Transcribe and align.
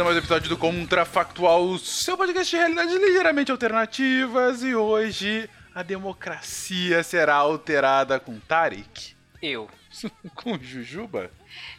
a 0.00 0.04
mais 0.04 0.16
um 0.16 0.20
episódio 0.20 0.48
do 0.48 0.56
Contrafactual, 0.56 1.76
seu 1.76 2.16
podcast 2.16 2.50
de 2.50 2.56
realidades 2.56 2.94
ligeiramente 2.94 3.52
alternativas. 3.52 4.62
E 4.62 4.74
hoje 4.74 5.50
a 5.74 5.82
democracia 5.82 7.02
será 7.02 7.34
alterada 7.34 8.18
com 8.18 8.40
Tarik. 8.40 9.14
Eu. 9.42 9.68
com 10.34 10.58
Jujuba. 10.58 11.30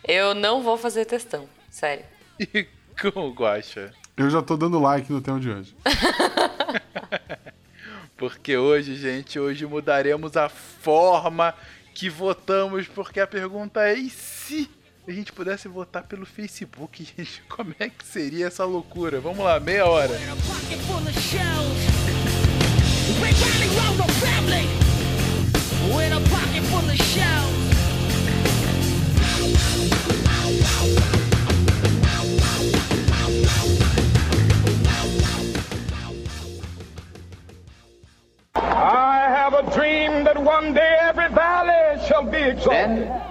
Eu 0.08 0.36
não 0.36 0.62
vou 0.62 0.78
fazer 0.78 1.06
testão, 1.06 1.50
sério. 1.68 2.06
E 2.40 2.68
com 3.02 3.22
o 3.22 3.34
Guaxa. 3.34 3.92
Eu 4.16 4.30
já 4.30 4.44
tô 4.44 4.56
dando 4.56 4.80
like 4.80 5.12
no 5.12 5.22
tema 5.22 5.40
de 5.40 5.50
hoje. 5.50 5.76
Porque 8.18 8.56
hoje, 8.56 8.98
gente, 8.98 9.40
hoje 9.40 9.66
mudaremos 9.66 10.38
a 10.38 10.48
forma 10.48 11.56
que 11.96 12.08
votamos, 12.08 12.88
porque 12.88 13.20
a 13.20 13.26
pergunta 13.26 13.84
é: 13.84 13.96
e 13.96 14.12
se 14.12 14.70
a 15.08 15.12
gente 15.12 15.34
pudesse 15.34 15.68
votar 15.68 16.04
pelo 16.04 16.26
Facebook, 16.26 17.04
gente? 17.18 17.42
Como 17.50 17.76
é 17.80 17.90
que 17.90 18.06
seria 18.06 18.48
essa 18.48 18.66
loucura? 18.66 19.20
Vamos 19.20 19.44
lá, 19.44 19.60
meia 19.60 19.86
hora. 19.86 20.18
I 38.54 39.28
have 39.28 39.54
a 39.54 39.64
dream 39.74 40.24
that 40.26 40.38
one 40.38 40.74
day 40.74 40.98
every 41.02 41.30
valley 41.30 42.00
shall 42.08 42.24
be 42.24 42.38
exalted. 42.38 43.31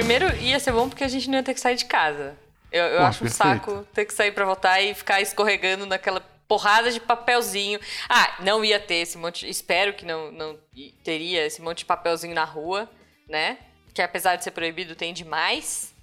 Primeiro, 0.00 0.36
ia 0.36 0.58
ser 0.60 0.72
bom 0.72 0.88
porque 0.88 1.04
a 1.04 1.08
gente 1.08 1.28
não 1.28 1.36
ia 1.38 1.42
ter 1.42 1.54
que 1.54 1.60
sair 1.60 1.76
de 1.76 1.84
casa. 1.84 2.36
Eu, 2.70 2.82
eu 2.84 3.02
acho 3.02 3.24
um 3.24 3.28
perfeito. 3.28 3.36
saco 3.64 3.86
ter 3.94 4.04
que 4.04 4.12
sair 4.12 4.32
pra 4.32 4.44
votar 4.44 4.82
e 4.82 4.92
ficar 4.94 5.20
escorregando 5.20 5.86
naquela 5.86 6.20
porrada 6.46 6.90
de 6.90 7.00
papelzinho. 7.00 7.80
Ah, 8.08 8.36
não 8.40 8.64
ia 8.64 8.78
ter 8.78 8.96
esse 8.96 9.16
monte. 9.16 9.48
Espero 9.48 9.94
que 9.94 10.04
não, 10.04 10.30
não 10.32 10.58
teria 11.02 11.46
esse 11.46 11.60
monte 11.62 11.78
de 11.78 11.84
papelzinho 11.86 12.34
na 12.34 12.44
rua, 12.44 12.88
né? 13.28 13.58
Que 13.94 14.02
apesar 14.02 14.36
de 14.36 14.44
ser 14.44 14.50
proibido, 14.50 14.94
tem 14.94 15.14
demais. 15.14 15.94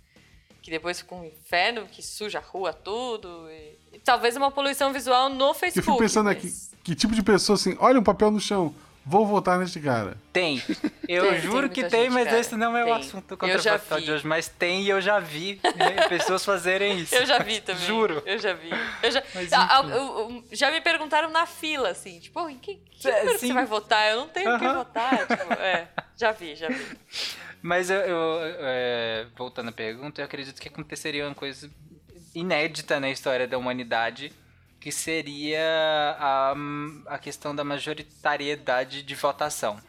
Que 0.62 0.72
depois 0.72 1.00
fica 1.02 1.14
um 1.14 1.26
inferno, 1.26 1.86
que 1.92 2.02
suja 2.02 2.40
a 2.40 2.42
rua 2.42 2.74
tudo. 2.74 3.48
E, 3.94 4.00
talvez 4.00 4.36
uma 4.36 4.50
poluição 4.50 4.92
visual 4.94 5.30
no 5.30 5.50
Eu 5.50 5.54
Facebook. 5.54 5.86
fico 5.92 5.98
pensando 6.00 6.26
mas- 6.26 6.38
aqui, 6.38 6.52
que 6.84 6.96
tipo 6.96 7.14
de 7.14 7.22
pessoa 7.22 7.56
assim, 7.56 7.76
olha 7.80 8.00
um 8.00 8.04
papel 8.04 8.32
no 8.32 8.40
chão, 8.40 8.74
vou 9.06 9.26
votar 9.26 9.60
neste 9.60 9.80
cara. 9.80 10.16
Tem. 10.32 10.62
Eu 11.08 11.30
Tem, 11.32 11.42
juro 11.42 11.68
tem 11.70 11.84
que 11.84 11.90
tem, 11.90 12.04
gente, 12.04 12.14
mas 12.14 12.26
cara. 12.26 12.40
esse 12.40 12.56
não 12.56 12.78
é 12.78 12.82
o 12.84 12.86
Tem. 12.86 12.94
assunto 12.96 13.38
Eu 13.42 13.48
já 13.60 13.72
contrafactual 13.78 14.00
vi. 14.00 14.06
de 14.06 14.12
hoje. 14.14 14.26
Mas 14.28 14.48
tem 14.48 14.84
e 14.84 14.90
eu 14.90 15.02
já 15.02 15.20
vi 15.20 15.60
né, 15.76 16.08
pessoas 16.08 16.46
fazerem 16.46 16.98
isso. 17.00 17.14
Eu 17.14 17.26
já 17.26 17.40
vi 17.40 17.60
também. 17.60 17.84
Juro. 17.86 18.24
Eu 18.26 18.40
já 18.40 18.54
vi. 18.54 18.70
Eu 19.04 19.12
já, 19.12 19.22
Mas, 19.36 19.52
Ah, 19.52 19.82
eu- 19.94 20.44
já 20.54 20.72
me 20.72 20.80
perguntaram 20.80 21.30
na 21.30 21.46
fila, 21.46 21.90
assim, 21.90 22.20
tipo, 22.22 22.40
"Pô, 22.42 22.48
em 22.48 22.58
que, 22.58 22.76
que 22.76 23.08
É, 23.10 23.20
número 23.20 23.34
que 23.34 23.40
sim. 23.40 23.48
você 23.48 23.54
vai 23.54 23.66
votar? 23.66 24.10
Eu 24.12 24.22
não 24.22 24.28
tenho 24.30 24.56
o 24.56 24.60
que 24.60 24.66
Aham. 24.66 24.76
votar. 24.78 25.28
Tipo, 25.28 25.54
é, 25.54 25.88
já 26.18 26.32
vi, 26.32 26.56
já 26.56 26.70
vi. 26.70 26.88
Mas 27.62 27.90
eu, 27.90 27.98
eu, 28.00 28.40
é, 28.60 29.26
voltando 29.38 29.70
à 29.70 29.74
pergunta, 29.74 30.22
eu 30.22 30.26
acredito 30.26 30.62
que 30.62 30.70
aconteceria 30.70 31.26
uma 31.26 31.36
coisa 31.36 31.70
inédita 32.34 33.00
na 33.00 33.10
história 33.10 33.48
da 33.48 33.58
humanidade, 33.58 34.32
que 34.84 34.92
seria 34.92 35.62
a, 36.20 36.54
a 37.08 37.18
questão 37.18 37.56
da 37.56 37.64
majoritariedade 37.64 39.02
de 39.02 39.16
votação. 39.16 39.80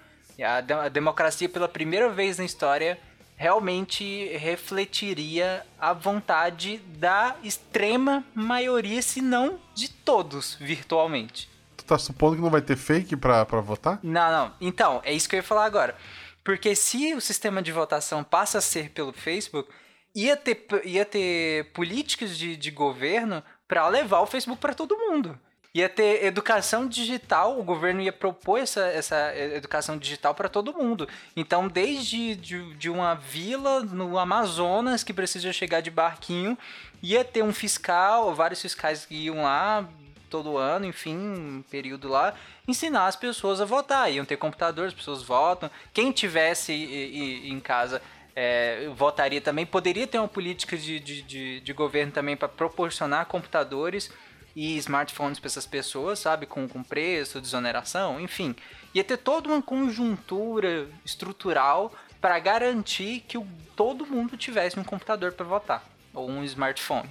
A, 0.41 0.61
de- 0.61 0.73
a 0.73 0.89
democracia, 0.89 1.49
pela 1.49 1.67
primeira 1.69 2.09
vez 2.09 2.39
na 2.39 2.45
história, 2.45 2.97
realmente 3.37 4.29
refletiria 4.37 5.67
a 5.81 5.93
vontade 5.93 6.79
da 6.97 7.35
extrema 7.43 8.25
maioria, 8.33 9.03
se 9.03 9.21
não 9.21 9.59
de 9.75 9.89
todos, 9.91 10.55
virtualmente. 10.61 11.51
Tu 11.77 11.85
tá 11.85 11.99
supondo 11.99 12.37
que 12.37 12.43
não 12.43 12.51
vai 12.51 12.63
ter 12.63 12.77
fake 12.77 13.17
pra, 13.17 13.45
pra 13.45 13.61
votar? 13.61 13.99
Não, 14.01 14.31
não. 14.31 14.55
Então, 14.61 15.01
é 15.05 15.13
isso 15.13 15.29
que 15.29 15.35
eu 15.35 15.39
ia 15.39 15.43
falar 15.43 15.65
agora. 15.65 15.97
Porque 16.45 16.77
se 16.77 17.15
o 17.15 17.21
sistema 17.21 17.61
de 17.61 17.73
votação 17.73 18.23
passa 18.23 18.59
a 18.59 18.61
ser 18.61 18.91
pelo 18.91 19.13
Facebook, 19.13 19.69
ia 20.15 20.37
ter, 20.37 20.65
ia 20.85 21.05
ter 21.05 21.73
políticos 21.73 22.39
de, 22.39 22.55
de 22.57 22.71
governo 22.71 23.43
para 23.67 23.87
levar 23.89 24.21
o 24.21 24.27
Facebook 24.27 24.61
para 24.61 24.75
todo 24.75 24.97
mundo. 24.97 25.39
Ia 25.75 25.89
ter 25.89 26.25
educação 26.25 26.87
digital, 26.87 27.59
o 27.59 27.65
governo 27.65 28.01
ia 28.01 28.13
propor 28.13 28.59
essa, 28.59 28.87
essa 28.87 29.37
educação 29.37 29.99
digital 29.99 30.33
para 30.33 30.49
todo 30.49 30.73
mundo. 30.73 31.09
Então, 31.35 31.67
desde 31.67 32.37
de, 32.37 32.75
de 32.75 32.89
uma 32.89 33.15
vila 33.15 33.81
no 33.81 34.17
Amazonas 34.17 35.03
que 35.03 35.13
precisa 35.13 35.53
chegar 35.53 35.81
de 35.81 35.91
barquinho, 35.91 36.57
ia 37.03 37.25
ter 37.25 37.43
um 37.43 37.53
fiscal, 37.53 38.33
vários 38.33 38.63
fiscais 38.63 39.05
que 39.05 39.17
iam 39.17 39.43
lá 39.43 39.85
todo 40.31 40.57
ano, 40.57 40.87
enfim, 40.87 41.17
um 41.17 41.65
período 41.69 42.09
lá, 42.09 42.35
ensinar 42.67 43.07
as 43.07 43.17
pessoas 43.17 43.61
a 43.61 43.65
votar. 43.65 44.13
Iam 44.13 44.25
ter 44.25 44.37
computadores, 44.37 44.93
as 44.93 44.99
pessoas 44.99 45.23
votam. 45.23 45.71
Quem 45.93 46.13
tivesse 46.13 46.73
em 46.73 47.59
casa 47.59 48.01
é, 48.35 48.89
votaria 48.95 49.41
também. 49.41 49.65
Poderia 49.67 50.07
ter 50.07 50.19
uma 50.19 50.29
política 50.29 50.77
de, 50.77 50.99
de, 51.01 51.23
de, 51.23 51.61
de 51.61 51.73
governo 51.73 52.13
também 52.13 52.37
para 52.37 52.49
proporcionar 52.49 53.27
computadores 53.27 54.11
e 54.57 54.77
smartphones 54.79 55.39
para 55.39 55.49
essas 55.49 55.67
pessoas, 55.67 56.19
sabe? 56.19 56.47
Com, 56.47 56.69
com 56.69 56.83
preço, 56.83 57.41
desoneração, 57.41 58.21
enfim. 58.21 58.55
Ia 58.95 59.03
ter 59.03 59.17
toda 59.17 59.49
uma 59.49 59.61
conjuntura 59.61 60.89
estrutural 61.05 61.93
para 62.21 62.39
garantir 62.39 63.25
que 63.27 63.37
o- 63.37 63.47
todo 63.77 64.07
mundo 64.07 64.37
tivesse 64.37 64.79
um 64.79 64.85
computador 64.85 65.33
para 65.33 65.45
votar. 65.45 65.85
Ou 66.13 66.31
um 66.31 66.45
smartphone. 66.45 67.09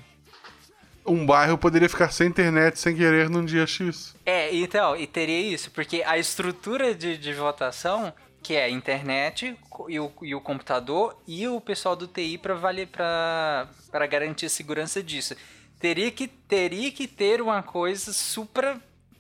Um 1.06 1.26
bairro 1.26 1.58
poderia 1.58 1.90
ficar 1.90 2.12
sem 2.12 2.28
internet 2.28 2.80
sem 2.80 2.96
querer 2.96 3.30
num 3.30 3.44
dia 3.44 3.68
X. 3.68 4.16
É, 4.26 4.56
então, 4.56 4.96
e 4.96 5.06
teria 5.06 5.54
isso, 5.54 5.70
porque 5.72 6.02
a 6.06 6.18
estrutura 6.18 6.96
de, 6.96 7.18
de 7.18 7.34
votação, 7.34 8.14
que 8.44 8.56
é 8.56 8.66
a 8.66 8.70
internet 8.70 9.58
e 9.88 10.00
o, 10.00 10.12
e 10.22 10.36
o 10.36 10.42
computador 10.42 11.18
e 11.26 11.48
o 11.48 11.62
pessoal 11.62 11.96
do 11.96 12.06
TI 12.06 12.38
para 12.38 12.54
valer 12.54 12.88
para 12.88 14.06
garantir 14.08 14.48
a 14.48 14.50
segurança 14.50 15.02
disso. 15.02 15.36
Teria 15.80 16.12
que, 16.12 16.28
teria 16.28 16.92
que 16.92 17.08
ter 17.08 17.42
uma 17.42 17.64
coisa 17.64 18.12
supra 18.14 18.80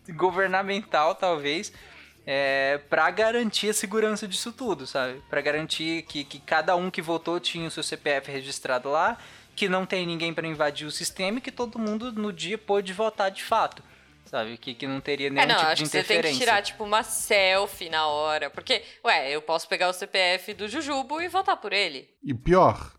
governamental, 0.09 1.15
talvez, 1.15 1.71
é, 2.25 2.79
para 2.89 3.09
garantir 3.11 3.69
a 3.69 3.73
segurança 3.73 4.27
disso 4.27 4.51
tudo, 4.51 4.85
sabe? 4.85 5.21
Para 5.29 5.41
garantir 5.41 6.03
que, 6.03 6.23
que 6.23 6.39
cada 6.39 6.75
um 6.75 6.91
que 6.91 7.01
votou 7.01 7.39
tinha 7.39 7.67
o 7.67 7.71
seu 7.71 7.83
CPF 7.83 8.31
registrado 8.31 8.89
lá, 8.89 9.17
que 9.55 9.69
não 9.69 9.85
tem 9.85 10.05
ninguém 10.05 10.33
para 10.33 10.47
invadir 10.47 10.85
o 10.85 10.91
sistema 10.91 11.37
e 11.37 11.41
que 11.41 11.51
todo 11.51 11.79
mundo 11.79 12.11
no 12.11 12.31
dia 12.31 12.57
pôde 12.57 12.91
votar 12.91 13.29
de 13.31 13.43
fato, 13.43 13.83
sabe? 14.25 14.57
Que, 14.57 14.73
que 14.73 14.87
não 14.87 14.99
teria 15.01 15.29
nenhum 15.29 15.41
É, 15.43 15.45
não, 15.45 15.55
tipo 15.55 15.67
acho 15.67 15.75
de 15.75 15.81
que 15.83 15.89
você 15.89 16.03
tem 16.03 16.17
interferência. 16.17 16.39
que 16.39 16.45
tirar, 16.45 16.61
tipo, 16.61 16.83
uma 16.83 17.03
selfie 17.03 17.89
na 17.89 18.07
hora. 18.07 18.49
Porque, 18.49 18.83
ué, 19.05 19.31
eu 19.31 19.41
posso 19.41 19.67
pegar 19.67 19.89
o 19.89 19.93
CPF 19.93 20.53
do 20.53 20.67
Jujubo 20.67 21.21
e 21.21 21.27
votar 21.27 21.57
por 21.57 21.71
ele. 21.73 22.09
E 22.23 22.33
pior, 22.33 22.91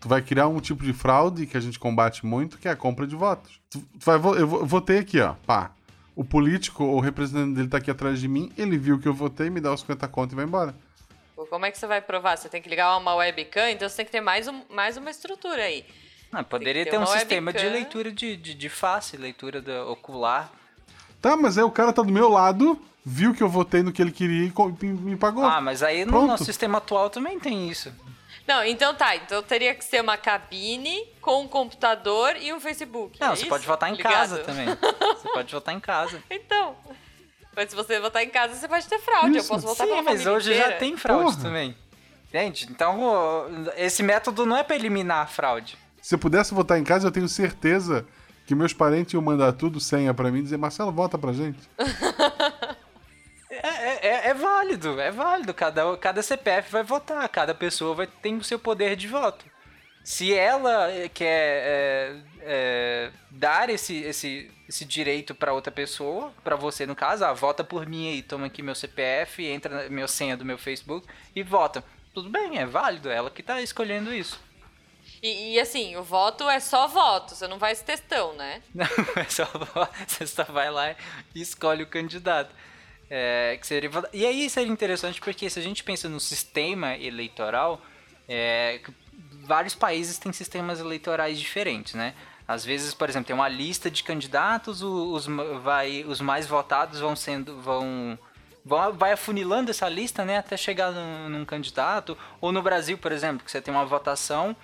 tu 0.00 0.08
vai 0.08 0.22
criar 0.22 0.48
um 0.48 0.60
tipo 0.60 0.82
de 0.84 0.92
fraude 0.92 1.46
que 1.46 1.56
a 1.56 1.60
gente 1.60 1.78
combate 1.78 2.24
muito, 2.26 2.58
que 2.58 2.68
é 2.68 2.70
a 2.70 2.76
compra 2.76 3.06
de 3.06 3.14
votos. 3.16 3.60
Tu, 3.70 3.78
tu 3.80 4.04
vai, 4.04 4.16
eu 4.16 4.46
vo- 4.46 4.64
votei 4.66 4.98
aqui, 4.98 5.20
ó, 5.20 5.34
pá. 5.46 5.72
O 6.16 6.24
político, 6.24 6.84
ou 6.84 6.96
o 6.96 7.00
representante 7.00 7.54
dele 7.54 7.68
tá 7.68 7.78
aqui 7.78 7.90
atrás 7.90 8.20
de 8.20 8.28
mim, 8.28 8.52
ele 8.58 8.76
viu 8.76 8.98
que 9.00 9.08
eu 9.08 9.14
votei, 9.14 9.48
me 9.48 9.60
dá 9.60 9.72
os 9.72 9.80
50 9.80 10.06
conto 10.08 10.32
e 10.32 10.36
vai 10.36 10.44
embora. 10.44 10.74
Pô, 11.34 11.46
Como 11.46 11.64
é 11.64 11.70
que 11.70 11.78
você 11.78 11.86
vai 11.86 12.02
provar? 12.02 12.36
Você 12.36 12.48
tem 12.48 12.60
que 12.60 12.68
ligar 12.68 12.94
uma 12.98 13.14
webcam, 13.14 13.70
então 13.70 13.88
você 13.88 13.96
tem 13.98 14.04
que 14.04 14.12
ter 14.12 14.20
mais, 14.20 14.46
um, 14.46 14.62
mais 14.68 14.96
uma 14.98 15.10
estrutura 15.10 15.62
aí. 15.62 15.84
Ah, 16.32 16.44
poderia 16.44 16.84
ter 16.84 16.90
ter 16.90 16.98
um 16.98 17.06
sistema 17.06 17.52
de 17.52 17.58
webcam. 17.58 17.72
leitura 17.78 18.12
de, 18.12 18.36
de, 18.36 18.54
de 18.54 18.68
face, 18.68 19.16
leitura 19.16 19.62
ocular. 19.86 20.52
Tá, 21.20 21.36
mas 21.36 21.58
aí 21.58 21.64
o 21.64 21.70
cara 21.70 21.92
tá 21.92 22.02
do 22.02 22.12
meu 22.12 22.28
lado, 22.28 22.80
viu 23.04 23.34
que 23.34 23.42
eu 23.42 23.48
votei 23.48 23.82
no 23.82 23.92
que 23.92 24.00
ele 24.00 24.12
queria 24.12 24.46
e 24.46 24.86
me, 24.86 25.16
pagou. 25.16 25.44
Ah, 25.44 25.60
mas 25.60 25.82
aí 25.82 26.04
no 26.04 26.12
Pronto. 26.12 26.28
nosso 26.28 26.44
sistema 26.44 26.78
atual 26.78 27.10
também 27.10 27.38
tem 27.38 27.68
isso. 27.68 27.92
Não, 28.46 28.64
então 28.64 28.94
tá. 28.94 29.14
Então 29.16 29.42
teria 29.42 29.74
que 29.74 29.84
ser 29.84 30.00
uma 30.00 30.16
cabine 30.16 31.04
com 31.20 31.42
um 31.42 31.48
computador 31.48 32.36
e 32.36 32.52
um 32.52 32.60
Facebook. 32.60 33.20
Não, 33.20 33.28
é 33.32 33.36
você 33.36 33.42
isso? 33.42 33.48
pode 33.50 33.66
votar 33.66 33.90
em 33.90 33.96
Ligado? 33.96 34.12
casa 34.12 34.38
também. 34.38 34.66
Você 34.66 35.28
pode 35.32 35.52
votar 35.52 35.74
em 35.74 35.80
casa. 35.80 36.22
Então. 36.30 36.74
Mas 37.54 37.70
se 37.70 37.76
você 37.76 38.00
votar 38.00 38.22
em 38.22 38.30
casa, 38.30 38.54
você 38.54 38.66
pode 38.66 38.86
ter 38.88 38.98
fraude. 38.98 39.36
Isso. 39.36 39.46
Eu 39.52 39.56
posso 39.56 39.66
votar 39.66 39.86
Sim, 39.86 39.92
pela 39.92 40.02
mas 40.02 40.26
hoje 40.26 40.54
já 40.54 40.60
inteira. 40.62 40.78
tem 40.78 40.96
fraude 40.96 41.24
Porra. 41.32 41.42
também. 41.42 41.76
Entende? 42.28 42.68
Então, 42.70 43.44
esse 43.76 44.02
método 44.02 44.46
não 44.46 44.56
é 44.56 44.62
pra 44.62 44.76
eliminar 44.76 45.24
a 45.24 45.26
fraude. 45.26 45.76
Se 46.00 46.14
eu 46.14 46.18
pudesse 46.18 46.54
votar 46.54 46.78
em 46.78 46.84
casa, 46.84 47.08
eu 47.08 47.12
tenho 47.12 47.28
certeza 47.28 48.06
que 48.50 48.54
meus 48.56 48.72
parentes 48.72 49.14
iam 49.14 49.22
mandar 49.22 49.52
tudo 49.52 49.78
senha 49.78 50.12
pra 50.12 50.28
mim 50.28 50.40
e 50.40 50.42
dizer, 50.42 50.56
Marcelo, 50.56 50.90
vota 50.90 51.16
pra 51.16 51.32
gente. 51.32 51.60
É, 53.52 53.58
é- 53.58 54.06
é- 54.06 54.28
é 54.30 54.34
válido, 54.34 54.98
é 55.00 55.10
válido. 55.10 55.52
Cada, 55.52 55.96
cada 55.98 56.22
CPF 56.22 56.70
vai 56.72 56.82
votar, 56.82 57.28
cada 57.28 57.54
pessoa 57.54 57.94
vai 57.94 58.06
ter 58.06 58.32
o 58.32 58.42
seu 58.44 58.58
poder 58.58 58.96
de 58.96 59.06
voto. 59.06 59.44
Se 60.02 60.32
ela 60.32 60.88
quer 61.12 61.26
é, 61.66 62.16
é, 62.40 63.10
dar 63.30 63.68
esse, 63.68 63.98
esse, 63.98 64.50
esse 64.68 64.84
direito 64.84 65.34
pra 65.34 65.52
outra 65.52 65.70
pessoa, 65.70 66.32
pra 66.42 66.56
você 66.56 66.86
no 66.86 66.94
caso, 66.96 67.24
ah, 67.24 67.32
vota 67.34 67.62
por 67.62 67.86
mim 67.86 68.08
aí, 68.12 68.22
toma 68.22 68.46
aqui 68.46 68.62
meu 68.62 68.74
CPF, 68.74 69.44
entra 69.44 69.82
na 69.84 69.90
minha 69.90 70.08
senha 70.08 70.36
do 70.36 70.44
meu 70.44 70.56
Facebook 70.56 71.06
e 71.36 71.42
vota. 71.42 71.84
Tudo 72.14 72.30
bem, 72.30 72.56
é 72.58 72.64
válido, 72.64 73.10
ela 73.10 73.30
que 73.30 73.42
tá 73.42 73.60
escolhendo 73.60 74.14
isso. 74.14 74.40
E, 75.22 75.54
e, 75.54 75.60
assim, 75.60 75.96
o 75.96 76.02
voto 76.02 76.48
é 76.48 76.58
só 76.60 76.86
voto, 76.86 77.34
você 77.34 77.46
não 77.46 77.58
vai 77.58 77.72
esse 77.72 77.84
textão, 77.84 78.32
né? 78.34 78.62
Não, 78.74 78.86
é 79.16 79.24
só, 79.28 79.46
você 80.06 80.26
só 80.26 80.44
vai 80.44 80.70
lá 80.70 80.94
e 81.34 81.40
escolhe 81.42 81.82
o 81.82 81.86
candidato. 81.86 82.54
É, 83.10 83.58
que 83.60 83.66
seria, 83.66 83.90
e 84.12 84.24
aí 84.24 84.48
seria 84.48 84.72
interessante 84.72 85.20
porque 85.20 85.50
se 85.50 85.58
a 85.58 85.62
gente 85.62 85.82
pensa 85.82 86.08
no 86.08 86.20
sistema 86.20 86.96
eleitoral, 86.96 87.80
é, 88.28 88.80
vários 89.42 89.74
países 89.74 90.16
têm 90.16 90.32
sistemas 90.32 90.78
eleitorais 90.80 91.38
diferentes, 91.38 91.94
né? 91.94 92.14
Às 92.46 92.64
vezes, 92.64 92.94
por 92.94 93.08
exemplo, 93.08 93.26
tem 93.26 93.34
uma 93.34 93.48
lista 93.48 93.90
de 93.90 94.02
candidatos, 94.02 94.82
os, 94.82 95.26
vai, 95.62 96.04
os 96.04 96.20
mais 96.20 96.46
votados 96.46 96.98
vão 96.98 97.14
sendo. 97.14 97.60
vão- 97.60 98.18
vai 98.94 99.12
afunilando 99.12 99.70
essa 99.70 99.88
lista, 99.88 100.24
né? 100.24 100.38
Até 100.38 100.56
chegar 100.56 100.90
num, 100.92 101.28
num 101.28 101.44
candidato. 101.44 102.16
Ou 102.40 102.52
no 102.52 102.62
Brasil, 102.62 102.98
por 102.98 103.12
exemplo, 103.12 103.44
que 103.44 103.50
você 103.50 103.60
tem 103.60 103.72
uma 103.72 103.84
votação 103.84 104.56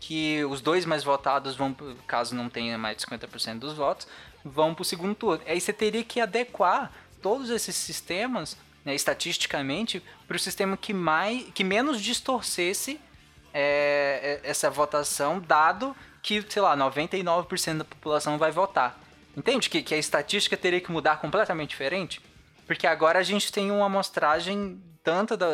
que 0.00 0.42
os 0.46 0.60
dois 0.60 0.86
mais 0.86 1.04
votados 1.04 1.54
vão, 1.54 1.76
caso 2.06 2.34
não 2.34 2.48
tenha 2.48 2.78
mais 2.78 2.96
de 2.96 3.04
50% 3.04 3.58
dos 3.58 3.74
votos, 3.74 4.08
vão 4.42 4.74
para 4.74 4.82
o 4.82 4.84
segundo 4.84 5.14
turno. 5.14 5.44
Aí 5.46 5.60
você 5.60 5.72
teria 5.72 6.02
que 6.02 6.20
adequar 6.20 6.90
todos 7.20 7.50
esses 7.50 7.76
sistemas, 7.76 8.56
né, 8.84 8.94
estatisticamente, 8.94 10.02
para 10.26 10.36
o 10.36 10.40
sistema 10.40 10.76
que, 10.76 10.94
mais, 10.94 11.44
que 11.54 11.62
menos 11.62 12.00
distorcesse 12.00 12.98
é, 13.52 14.40
é, 14.42 14.50
essa 14.50 14.70
votação, 14.70 15.38
dado 15.38 15.94
que, 16.22 16.44
sei 16.48 16.62
lá, 16.62 16.76
99% 16.76 17.78
da 17.78 17.84
população 17.84 18.38
vai 18.38 18.50
votar. 18.50 18.98
Entende 19.36 19.68
que, 19.68 19.82
que 19.82 19.94
a 19.94 19.98
estatística 19.98 20.56
teria 20.56 20.80
que 20.80 20.90
mudar 20.90 21.20
completamente 21.20 21.70
diferente? 21.70 22.20
Porque 22.66 22.86
agora 22.86 23.18
a 23.18 23.22
gente 23.22 23.52
tem 23.52 23.70
uma 23.70 23.86
amostragem 23.86 24.80
tanto 25.02 25.36
da 25.36 25.46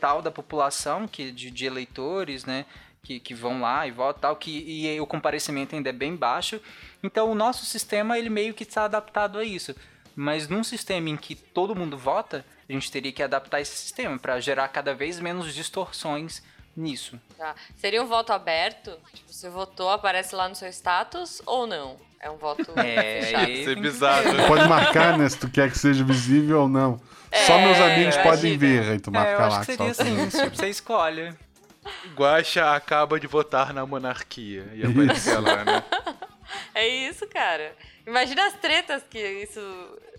tal 0.00 0.22
da 0.22 0.30
população 0.30 1.06
que 1.06 1.30
de, 1.32 1.50
de 1.50 1.66
eleitores, 1.66 2.44
né, 2.44 2.64
que, 3.04 3.20
que 3.20 3.34
vão 3.34 3.60
lá 3.60 3.86
e 3.86 3.92
votam 3.92 4.20
tal, 4.20 4.36
que 4.36 4.50
e 4.50 5.00
o 5.00 5.06
comparecimento 5.06 5.76
ainda 5.76 5.90
é 5.90 5.92
bem 5.92 6.16
baixo. 6.16 6.60
Então 7.02 7.30
o 7.30 7.34
nosso 7.34 7.64
sistema 7.64 8.18
ele 8.18 8.30
meio 8.30 8.52
que 8.54 8.64
está 8.64 8.84
adaptado 8.86 9.38
a 9.38 9.44
isso. 9.44 9.76
Mas 10.16 10.48
num 10.48 10.64
sistema 10.64 11.08
em 11.10 11.16
que 11.16 11.34
todo 11.34 11.74
mundo 11.76 11.96
vota, 11.98 12.44
a 12.68 12.72
gente 12.72 12.90
teria 12.90 13.12
que 13.12 13.22
adaptar 13.22 13.60
esse 13.60 13.76
sistema 13.76 14.18
para 14.18 14.40
gerar 14.40 14.68
cada 14.68 14.94
vez 14.94 15.20
menos 15.20 15.54
distorções 15.54 16.42
nisso. 16.76 17.20
Tá. 17.36 17.54
Seria 17.76 18.02
um 18.02 18.06
voto 18.06 18.32
aberto? 18.32 18.92
Tipo, 19.12 19.32
você 19.32 19.48
votou, 19.50 19.90
aparece 19.90 20.34
lá 20.34 20.48
no 20.48 20.54
seu 20.54 20.68
status 20.68 21.42
ou 21.46 21.66
não? 21.66 21.96
É 22.20 22.30
um 22.30 22.36
voto 22.36 22.64
É, 22.78 23.22
fechado. 23.22 23.70
é 23.70 23.74
bizarro. 23.74 24.30
Tu 24.36 24.46
pode 24.46 24.68
marcar, 24.68 25.18
né, 25.18 25.28
se 25.28 25.38
tu 25.38 25.50
quer 25.50 25.70
que 25.70 25.78
seja 25.78 26.02
visível 26.04 26.62
ou 26.62 26.68
não. 26.68 26.98
Só 27.46 27.58
meus 27.58 27.78
amigos 27.80 28.16
podem 28.18 28.56
ver, 28.56 28.88
aí 28.92 29.00
tu 29.00 29.10
marca 29.10 29.30
é, 29.30 29.34
eu 29.34 29.38
lá. 29.40 29.46
acho 29.48 29.58
que 29.60 29.76
seria 29.76 29.92
só- 29.94 30.02
assim, 30.02 30.28
tipo, 30.28 30.56
você 30.56 30.68
escolhe. 30.68 31.34
Guaxa 32.16 32.74
acaba 32.74 33.18
de 33.20 33.26
votar 33.26 33.72
na 33.72 33.84
monarquia. 33.86 34.66
E 34.74 34.84
aparecer 34.84 35.38
lá, 35.40 35.64
né? 35.64 35.82
É 36.74 36.86
isso, 36.86 37.26
cara. 37.28 37.74
Imagina 38.06 38.46
as 38.46 38.52
tretas 38.54 39.02
que 39.08 39.18
isso. 39.18 39.60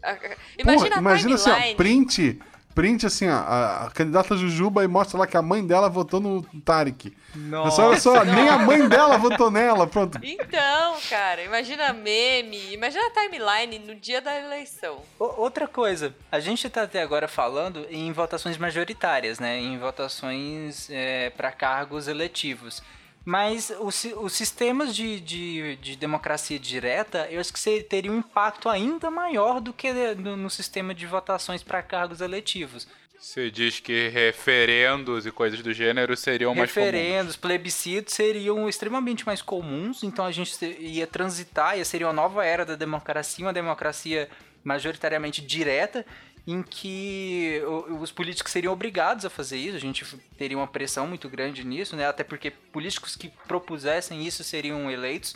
a- 0.03 0.11
a- 0.11 0.15
Porra, 0.17 0.35
Imagina 0.57 0.95
a 0.95 0.99
imagina 0.99 1.35
assim, 1.35 1.49
ó, 1.51 1.75
print, 1.75 2.39
print 2.75 3.05
assim, 3.05 3.27
ó, 3.29 3.33
a, 3.35 3.85
a 3.85 3.91
candidata 3.91 4.35
Jujuba 4.37 4.83
e 4.83 4.87
mostra 4.87 5.17
lá 5.17 5.25
que 5.25 5.37
a 5.37 5.41
mãe 5.41 5.65
dela 5.65 5.89
votou 5.89 6.19
no 6.19 6.43
Tarek. 6.61 7.15
Mas 7.33 7.79
olha 7.79 7.99
só, 7.99 8.23
nem 8.23 8.47
a 8.49 8.59
mãe 8.59 8.87
dela 8.87 9.17
votou 9.17 9.49
nela, 9.49 9.87
pronto. 9.87 10.19
Então, 10.21 10.97
cara, 11.09 11.41
imagina 11.43 11.91
meme, 11.93 12.73
imagina 12.73 13.03
a 13.07 13.11
timeline 13.11 13.79
no 13.79 13.95
dia 13.95 14.21
da 14.21 14.37
eleição. 14.37 14.99
O- 15.17 15.41
Outra 15.41 15.67
coisa, 15.67 16.13
a 16.31 16.39
gente 16.39 16.69
tá 16.69 16.83
até 16.83 17.01
agora 17.01 17.27
falando 17.27 17.85
em 17.89 18.11
votações 18.11 18.57
majoritárias, 18.57 19.39
né? 19.39 19.57
Em 19.59 19.77
votações 19.77 20.89
para 21.37 21.51
cargos 21.51 22.07
eletivos. 22.07 22.83
Mas 23.25 23.73
os, 23.79 24.05
os 24.17 24.33
sistemas 24.33 24.95
de, 24.95 25.19
de, 25.19 25.75
de 25.77 25.95
democracia 25.95 26.59
direta, 26.59 27.27
eu 27.31 27.41
acho 27.41 27.51
que 27.51 27.81
teria 27.81 28.11
um 28.11 28.19
impacto 28.19 28.69
ainda 28.69 29.09
maior 29.09 29.59
do 29.59 29.73
que 29.73 29.91
no, 30.15 30.37
no 30.37 30.49
sistema 30.49 30.93
de 30.93 31.07
votações 31.07 31.63
para 31.63 31.81
cargos 31.81 32.21
eletivos. 32.21 32.87
Você 33.19 33.49
diz 33.49 33.79
que 33.79 34.09
referendos 34.09 35.25
e 35.25 35.31
coisas 35.31 35.59
do 35.63 35.73
gênero 35.73 36.15
seriam 36.15 36.53
mais 36.53 36.71
comuns. 36.71 36.91
Referendos, 36.91 37.35
plebiscitos 37.35 38.13
seriam 38.13 38.69
extremamente 38.69 39.25
mais 39.25 39.41
comuns, 39.41 40.03
então 40.03 40.23
a 40.25 40.31
gente 40.31 40.63
ia 40.79 41.07
transitar, 41.07 41.75
ia 41.75 41.85
seria 41.85 42.05
uma 42.05 42.13
nova 42.13 42.45
era 42.45 42.63
da 42.63 42.75
democracia, 42.75 43.43
uma 43.43 43.53
democracia 43.53 44.29
majoritariamente 44.63 45.41
direta, 45.41 46.05
em 46.47 46.61
que 46.61 47.61
os 47.99 48.11
políticos 48.11 48.51
seriam 48.51 48.71
obrigados 48.71 49.25
a 49.25 49.29
fazer 49.29 49.57
isso, 49.57 49.75
a 49.75 49.79
gente 49.79 50.05
teria 50.37 50.55
uma 50.57 50.67
pressão 50.67 51.07
muito 51.07 51.27
grande 51.27 51.63
nisso, 51.63 51.95
né? 51.95 52.07
Até 52.07 52.23
porque 52.23 52.51
políticos 52.51 53.15
que 53.15 53.29
propusessem 53.47 54.25
isso 54.25 54.43
seriam 54.43 54.89
eleitos. 54.91 55.35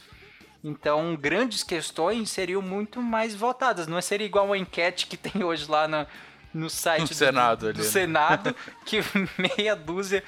Então, 0.64 1.16
grandes 1.16 1.64
questões 1.64 2.30
seriam 2.30 2.62
muito 2.62 3.02
mais 3.02 3.34
votadas. 3.34 3.88
Não 3.88 4.00
seria 4.02 4.26
igual 4.28 4.46
uma 4.46 4.58
enquete 4.58 5.08
que 5.08 5.18
tem 5.18 5.44
hoje 5.44 5.66
lá 5.70 5.88
no, 5.88 6.06
no 6.54 6.70
site 6.70 7.02
No 7.02 7.08
do, 7.08 7.16
Senado 7.16 7.60
do 7.62 7.70
ali, 7.70 7.78
né? 7.80 7.84
Senado, 7.86 8.56
que 8.86 9.00
meia 9.58 9.76
dúzia 9.76 10.24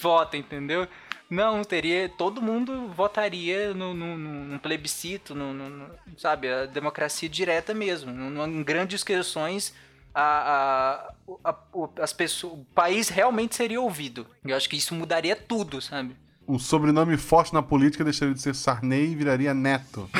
vota, 0.00 0.36
entendeu? 0.36 0.86
Não, 1.28 1.62
teria. 1.64 2.08
Todo 2.08 2.40
mundo 2.40 2.88
votaria 2.88 3.74
no, 3.74 3.92
no, 3.92 4.16
no- 4.16 4.44
num 4.44 4.58
plebiscito, 4.58 5.34
no, 5.34 5.52
no- 5.52 5.68
no- 5.68 5.90
sabe? 6.16 6.48
A 6.48 6.64
democracia 6.66 7.28
direta 7.28 7.74
mesmo. 7.74 8.12
Num- 8.12 8.46
Em 8.46 8.62
grandes 8.62 9.02
questões, 9.02 9.74
a, 10.14 11.12
a, 11.44 11.50
a- 11.50 11.56
o- 11.72 11.88
as 12.00 12.12
pessoas, 12.12 12.54
o 12.54 12.64
país 12.74 13.08
realmente 13.08 13.54
seria 13.54 13.80
ouvido. 13.80 14.26
Eu 14.44 14.56
acho 14.56 14.68
que 14.68 14.76
isso 14.76 14.94
mudaria 14.94 15.34
tudo, 15.36 15.80
sabe? 15.80 16.16
Um 16.46 16.58
sobrenome 16.58 17.16
forte 17.16 17.54
na 17.54 17.62
política 17.62 18.02
deixaria 18.04 18.34
de 18.34 18.40
ser 18.42 18.54
Sarney 18.54 19.12
e 19.12 19.14
viraria 19.16 19.54
Neto. 19.54 20.08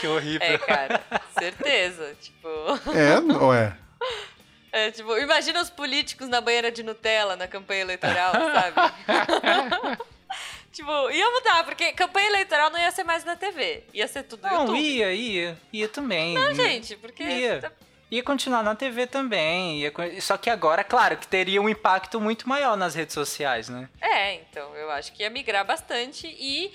Que 0.00 0.06
horrível. 0.06 0.46
É, 0.46 0.58
cara, 0.58 1.02
certeza. 1.38 2.14
Tipo. 2.20 2.48
É, 2.94 3.18
ou 3.42 3.52
é? 3.54 3.76
É, 4.70 4.90
tipo, 4.90 5.16
imagina 5.18 5.60
os 5.60 5.70
políticos 5.70 6.28
na 6.28 6.40
banheira 6.40 6.70
de 6.70 6.82
Nutella 6.82 7.36
na 7.36 7.46
campanha 7.48 7.80
eleitoral, 7.82 8.32
sabe? 8.32 8.92
tipo, 10.74 11.10
ia 11.10 11.30
mudar, 11.30 11.64
porque 11.64 11.92
campanha 11.92 12.26
eleitoral 12.26 12.70
não 12.70 12.78
ia 12.78 12.90
ser 12.90 13.04
mais 13.04 13.24
na 13.24 13.36
TV. 13.36 13.84
Ia 13.94 14.06
ser 14.08 14.24
tudo 14.24 14.42
Não, 14.42 14.60
YouTube. 14.60 14.78
ia, 14.78 15.12
ia. 15.12 15.58
Ia 15.72 15.88
também. 15.88 16.34
Não, 16.34 16.54
gente, 16.54 16.96
porque. 16.96 17.22
Ia. 17.22 17.72
Ia 18.10 18.22
continuar 18.22 18.62
na 18.62 18.74
TV 18.74 19.06
também. 19.06 19.80
ia 19.80 19.92
Só 20.20 20.36
que 20.36 20.50
agora, 20.50 20.84
claro, 20.84 21.16
que 21.16 21.26
teria 21.26 21.60
um 21.60 21.68
impacto 21.68 22.20
muito 22.20 22.48
maior 22.48 22.76
nas 22.76 22.94
redes 22.94 23.14
sociais, 23.14 23.68
né? 23.68 23.88
É, 24.00 24.34
então, 24.34 24.74
eu 24.76 24.90
acho 24.90 25.12
que 25.12 25.22
ia 25.22 25.30
migrar 25.30 25.64
bastante 25.64 26.26
e 26.26 26.72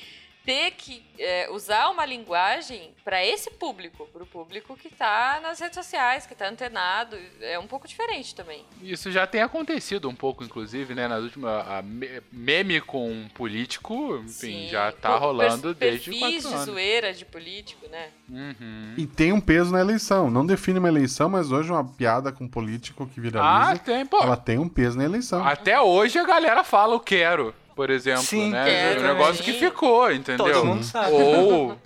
ter 0.50 0.72
que 0.72 1.04
é, 1.20 1.48
usar 1.52 1.90
uma 1.90 2.04
linguagem 2.06 2.92
para 3.06 3.24
esse 3.24 3.52
público, 3.52 4.08
para 4.12 4.24
o 4.24 4.26
público 4.26 4.76
que 4.76 4.90
tá 4.90 5.40
nas 5.44 5.60
redes 5.60 5.76
sociais, 5.76 6.26
que 6.26 6.34
tá 6.34 6.48
antenado, 6.48 7.16
é 7.42 7.60
um 7.60 7.68
pouco 7.68 7.88
diferente 7.88 8.34
também. 8.34 8.66
Isso 8.82 9.12
já 9.12 9.28
tem 9.28 9.42
acontecido 9.44 10.10
um 10.10 10.16
pouco, 10.16 10.44
inclusive, 10.44 10.96
né? 10.96 11.08
Nas 11.08 11.24
últimas. 11.24 11.68
A 11.68 11.82
me- 11.84 12.22
meme 12.32 12.82
com 12.82 13.12
um 13.12 13.28
político, 13.30 14.18
enfim, 14.24 14.30
Sim, 14.30 14.68
já 14.70 14.92
tá 14.92 15.12
por- 15.14 15.20
rolando 15.22 15.74
desde 15.76 16.18
quatro 16.18 16.40
de 16.40 16.48
anos. 16.48 16.62
zoeira 16.66 17.14
de 17.14 17.26
político, 17.26 17.88
né? 17.90 18.10
Uhum. 18.28 18.94
E 18.98 19.06
tem 19.06 19.32
um 19.32 19.40
peso 19.42 19.72
na 19.72 19.80
eleição. 19.82 20.32
Não 20.32 20.46
define 20.46 20.80
uma 20.80 20.88
eleição, 20.88 21.30
mas 21.30 21.52
hoje 21.52 21.72
uma 21.72 21.84
piada 21.84 22.32
com 22.32 22.48
político 22.48 23.06
que 23.06 23.20
viraliza, 23.22 23.74
Ah, 23.74 23.78
tem, 23.78 24.06
pô. 24.06 24.18
ela 24.24 24.38
tem 24.38 24.58
um 24.58 24.68
peso 24.70 24.98
na 24.98 25.04
eleição. 25.04 25.46
Até 25.46 25.80
hoje 25.80 26.18
a 26.18 26.24
galera 26.26 26.64
fala 26.64 26.96
o 26.96 27.00
quero, 27.00 27.54
por 27.80 27.90
exemplo, 27.90 28.24
Sim, 28.24 28.50
né? 28.50 28.66
quero, 28.66 29.00
é 29.00 29.04
um 29.06 29.08
negócio 29.14 29.42
que 29.42 29.54
ficou, 29.54 30.12
entendeu? 30.12 30.52
Todo 30.52 30.66
mundo 30.66 30.84
sabe. 30.84 31.14
Ou 31.14 31.80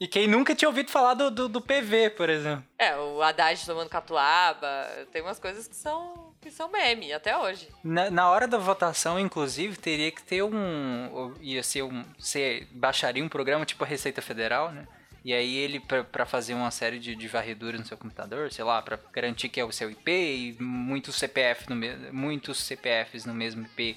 E 0.00 0.08
quem 0.08 0.26
nunca 0.26 0.52
tinha 0.52 0.68
ouvido 0.68 0.90
falar 0.90 1.14
do, 1.14 1.30
do, 1.30 1.48
do 1.48 1.60
PV, 1.60 2.10
por 2.16 2.28
exemplo. 2.28 2.64
É, 2.76 2.96
o 2.96 3.22
Haddad 3.22 3.64
tomando 3.64 3.88
catuaba, 3.88 4.66
tem 5.12 5.22
umas 5.22 5.38
coisas 5.38 5.68
que 5.68 5.76
são, 5.76 6.34
que 6.40 6.50
são 6.50 6.68
meme 6.68 7.12
até 7.12 7.38
hoje. 7.38 7.68
Na, 7.84 8.10
na 8.10 8.28
hora 8.28 8.48
da 8.48 8.58
votação, 8.58 9.16
inclusive, 9.16 9.76
teria 9.76 10.10
que 10.10 10.20
ter 10.24 10.42
um. 10.42 11.32
Ia 11.40 11.62
ser 11.62 11.84
um. 11.84 12.04
Você 12.18 12.66
baixaria 12.72 13.22
um 13.22 13.28
programa 13.28 13.64
tipo 13.64 13.84
a 13.84 13.86
Receita 13.86 14.20
Federal, 14.20 14.72
né? 14.72 14.88
E 15.24 15.32
aí 15.32 15.56
ele, 15.56 15.78
pra, 15.78 16.02
pra 16.02 16.26
fazer 16.26 16.54
uma 16.54 16.72
série 16.72 16.98
de, 16.98 17.14
de 17.14 17.28
varreduras 17.28 17.78
no 17.78 17.86
seu 17.86 17.96
computador, 17.96 18.50
sei 18.50 18.64
lá, 18.64 18.82
pra 18.82 18.98
garantir 19.12 19.48
que 19.50 19.60
é 19.60 19.64
o 19.64 19.70
seu 19.70 19.88
IP 19.88 20.10
e 20.10 20.56
muitos 20.60 21.14
CPF 21.14 21.70
no 21.70 21.76
muitos 22.12 22.58
CPFs 22.58 23.24
no 23.24 23.34
mesmo 23.34 23.62
IP 23.62 23.96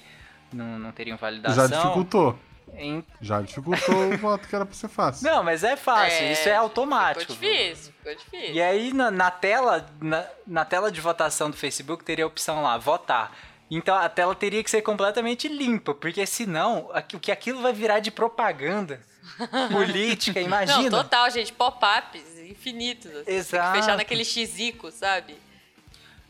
não, 0.52 0.78
não 0.78 0.92
teriam 0.92 1.16
validação. 1.16 1.68
Já 1.68 1.76
dificultou. 1.76 2.38
Em- 2.74 3.04
Já 3.20 3.40
dificultou 3.42 3.94
o 4.12 4.16
voto 4.18 4.48
que 4.48 4.54
era 4.56 4.64
pra 4.64 4.74
ser 4.74 4.88
fácil. 4.88 5.30
Não, 5.30 5.42
mas 5.42 5.62
é 5.62 5.76
fácil, 5.76 6.24
É, 6.24 6.32
isso 6.32 6.48
é 6.48 6.54
automático. 6.56 7.32
Ficou 7.34 7.50
difícil, 7.50 7.92
ficou 7.98 8.14
difícil. 8.16 8.54
E 8.54 8.62
aí 8.62 8.92
na, 8.94 9.10
na 9.10 9.30
tela, 9.30 9.86
na, 10.00 10.24
na 10.46 10.64
tela 10.64 10.90
de 10.90 11.00
votação 11.00 11.50
do 11.50 11.56
Facebook 11.56 12.02
teria 12.04 12.24
a 12.24 12.28
opção 12.28 12.62
lá, 12.62 12.78
votar. 12.78 13.36
Então 13.70 13.94
a 13.94 14.08
tela 14.08 14.34
teria 14.34 14.62
que 14.64 14.70
ser 14.70 14.80
completamente 14.82 15.48
limpa, 15.48 15.94
porque 15.94 16.24
senão 16.26 16.90
o 17.14 17.18
que 17.20 17.30
aquilo 17.32 17.60
vai 17.60 17.72
virar 17.74 18.00
de 18.00 18.10
propaganda 18.10 19.00
política, 19.70 20.40
imagina. 20.40 20.82
Não, 20.90 21.02
total, 21.02 21.30
gente, 21.30 21.52
pop-ups 21.52 22.38
infinitos. 22.38 23.10
Assim, 23.10 23.24
Tem 23.24 23.34
Exato. 23.36 23.72
que 23.74 23.80
fechar 23.80 23.96
naquele 23.96 24.24
xizico, 24.24 24.90
sabe? 24.90 25.36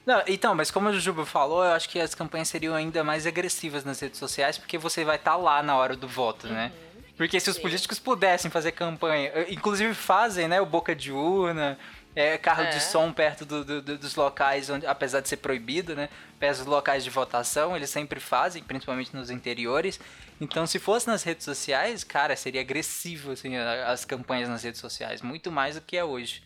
Não, 0.04 0.22
então, 0.26 0.54
mas 0.54 0.70
como 0.70 0.88
o 0.88 0.92
Jujuba 0.92 1.24
falou, 1.24 1.64
eu 1.64 1.72
acho 1.72 1.88
que 1.88 2.00
as 2.00 2.14
campanhas 2.14 2.48
seriam 2.48 2.74
ainda 2.74 3.04
mais 3.04 3.26
agressivas 3.26 3.84
nas 3.84 4.00
redes 4.00 4.18
sociais, 4.18 4.58
porque 4.58 4.76
você 4.76 5.04
vai 5.04 5.16
estar 5.16 5.36
lá 5.36 5.62
na 5.62 5.76
hora 5.76 5.94
do 5.96 6.08
voto, 6.08 6.48
né? 6.48 6.72
Porque 7.16 7.38
se 7.38 7.48
os 7.50 7.58
políticos 7.58 7.98
pudessem 8.00 8.50
fazer 8.50 8.72
campanha, 8.72 9.30
eh, 9.34 9.46
inclusive 9.50 9.94
fazem, 9.94 10.48
né, 10.48 10.60
o 10.60 10.66
boca 10.66 10.94
de 10.94 11.12
urna, 11.12 11.78
é, 12.16 12.36
carro 12.36 12.62
É. 12.62 12.70
de 12.70 12.80
som 12.82 13.12
perto 13.12 13.44
do- 13.44 13.64
do- 13.64 13.82
do- 13.82 13.98
dos 13.98 14.16
locais, 14.16 14.68
onde, 14.68 14.86
apesar 14.86 15.20
de 15.20 15.28
ser 15.28 15.36
proibido, 15.36 15.94
né, 15.94 16.08
perto 16.40 16.58
dos 16.58 16.66
locais 16.66 17.04
de 17.04 17.10
votação, 17.10 17.76
eles 17.76 17.88
sempre 17.90 18.18
fazem, 18.18 18.62
principalmente 18.62 19.14
nos 19.14 19.30
interiores. 19.30 20.00
Então, 20.40 20.66
se 20.66 20.78
fosse 20.80 21.06
nas 21.06 21.22
redes 21.22 21.44
sociais, 21.44 22.02
cara, 22.02 22.34
seria 22.34 22.60
agressivo, 22.60 23.32
assim, 23.32 23.56
as 23.56 24.04
campanhas 24.04 24.48
nas 24.48 24.64
redes 24.64 24.80
sociais, 24.80 25.22
muito 25.22 25.52
mais 25.52 25.76
do 25.76 25.80
que 25.80 25.96
é 25.96 26.02
hoje. 26.04 26.42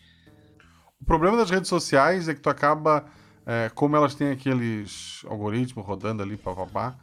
O 1.01 1.05
problema 1.05 1.37
das 1.37 1.49
redes 1.49 1.69
sociais 1.69 2.27
é 2.29 2.33
que 2.35 2.39
tu 2.41 2.49
acaba, 2.49 3.05
é, 3.47 3.71
como 3.73 3.95
elas 3.95 4.13
têm 4.13 4.29
aqueles 4.29 5.23
algoritmos 5.25 5.85
rodando 5.85 6.21
ali, 6.21 6.35
papapá, 6.35 6.93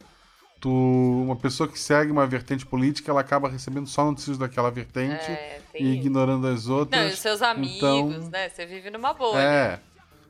tu, 0.61 0.69
uma 0.71 1.35
pessoa 1.35 1.67
que 1.67 1.79
segue 1.79 2.11
uma 2.11 2.27
vertente 2.27 2.65
política, 2.65 3.09
ela 3.11 3.21
acaba 3.21 3.49
recebendo 3.49 3.87
só 3.87 4.05
notícias 4.05 4.37
daquela 4.37 4.69
vertente 4.69 5.25
É, 5.25 5.59
e 5.73 5.87
ignorando 5.93 6.45
as 6.47 6.67
outras. 6.67 7.01
Não, 7.01 7.09
e 7.09 7.13
os 7.13 7.19
seus 7.19 7.41
amigos, 7.41 7.77
Então, 7.77 8.29
né? 8.29 8.47
Você 8.49 8.65
vive 8.65 8.91
numa 8.91 9.11
bolha. 9.13 9.39
É. 9.39 9.79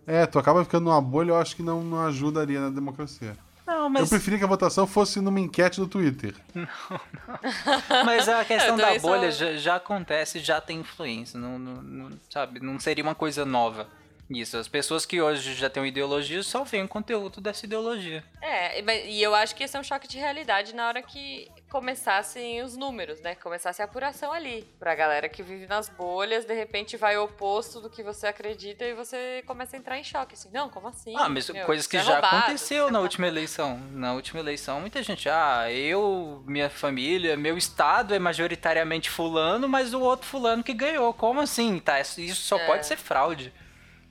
É, 0.07 0.25
tu 0.25 0.39
acaba 0.39 0.63
ficando 0.63 0.85
numa 0.85 1.01
bolha, 1.01 1.31
eu 1.31 1.35
acho 1.35 1.55
que 1.55 1.63
não, 1.63 1.83
não 1.83 2.05
ajudaria 2.05 2.61
na 2.61 2.69
democracia. 2.69 3.35
Não, 3.65 3.85
Eu 3.85 3.89
mas, 3.89 4.09
preferia 4.09 4.37
que 4.37 4.45
a 4.45 4.47
votação 4.47 4.85
fosse 4.85 5.19
numa 5.19 5.39
enquete 5.39 5.79
do 5.81 5.87
Twitter. 5.87 6.33
mas 8.05 8.29
a 8.29 8.45
questão 8.45 8.75
Eu 8.75 8.77
da 8.77 8.99
bolha 8.99 9.31
já, 9.31 9.53
já 9.57 9.75
acontece, 9.75 10.39
já 10.39 10.61
tem 10.61 10.79
influência, 10.79 11.39
não, 11.39 11.57
não- 11.57 11.81
não- 11.81 12.11
sabe? 12.29 12.59
Não 12.59 12.79
seria 12.79 13.03
uma 13.03 13.15
coisa 13.15 13.43
nova. 13.43 13.87
Isso, 14.29 14.57
as 14.57 14.67
pessoas 14.67 15.05
que 15.05 15.21
hoje 15.21 15.53
já 15.53 15.69
têm 15.69 15.83
uma 15.83 15.87
ideologia 15.87 16.41
só 16.41 16.63
veem 16.63 16.83
o 16.83 16.87
conteúdo 16.87 17.39
dessa 17.39 17.65
ideologia. 17.65 18.23
É, 18.41 18.81
e- 18.81 19.21
eu 19.21 19.35
acho 19.35 19.55
que 19.55 19.63
esse 19.63 19.77
é 19.77 19.79
um 19.79 19.83
choque 19.83 20.07
de 20.07 20.17
realidade 20.17 20.73
na 20.73 20.87
hora 20.87 21.01
que 21.03 21.47
começassem 21.69 22.61
os 22.63 22.75
números, 22.75 23.21
né? 23.21 23.35
Começasse 23.35 23.81
a 23.81 23.85
apuração 23.85 24.31
ali. 24.31 24.63
Pra 24.79 24.95
galera 24.95 25.29
que 25.29 25.43
vive 25.43 25.67
nas 25.67 25.87
bolhas, 25.89 26.43
de 26.45 26.53
repente 26.55 26.97
vai 26.97 27.17
o 27.17 27.25
oposto 27.25 27.79
do 27.79 27.89
que 27.89 28.01
você 28.01 28.25
acredita 28.25 28.83
e 28.83 28.93
você 28.95 29.43
começa 29.45 29.75
a 29.75 29.79
entrar 29.79 29.99
em 29.99 30.03
choque, 30.03 30.33
assim. 30.33 30.49
Não, 30.51 30.69
como 30.69 30.87
assim? 30.87 31.13
Ah, 31.15 31.29
mas 31.29 31.47
Meu, 31.49 31.63
coisas 31.65 31.85
que 31.85 31.97
é 31.97 32.01
já 32.03 32.13
roubado, 32.13 32.37
aconteceu 32.37 32.89
na 32.89 32.99
última 33.01 33.27
eleição. 33.27 33.77
Na 33.91 34.13
última 34.13 34.39
eleição, 34.39 34.81
muita 34.81 35.03
gente, 35.03 35.29
ah, 35.29 35.71
eu, 35.71 36.43
minha 36.47 36.69
família, 36.69 37.37
meu 37.37 37.57
estado 37.57 38.15
é 38.15 38.19
majoritariamente 38.19 39.09
fulano, 39.09 39.69
mas 39.69 39.93
o 39.93 40.01
outro 40.01 40.25
fulano 40.27 40.63
que 40.63 40.73
ganhou. 40.73 41.13
Como 41.13 41.39
assim? 41.41 41.77
Tá, 41.79 41.99
isso 42.01 42.19
isso 42.21 42.41
só 42.41 42.57
É. 42.57 42.65
pode 42.65 42.87
ser 42.87 42.97
fraude. 42.97 43.53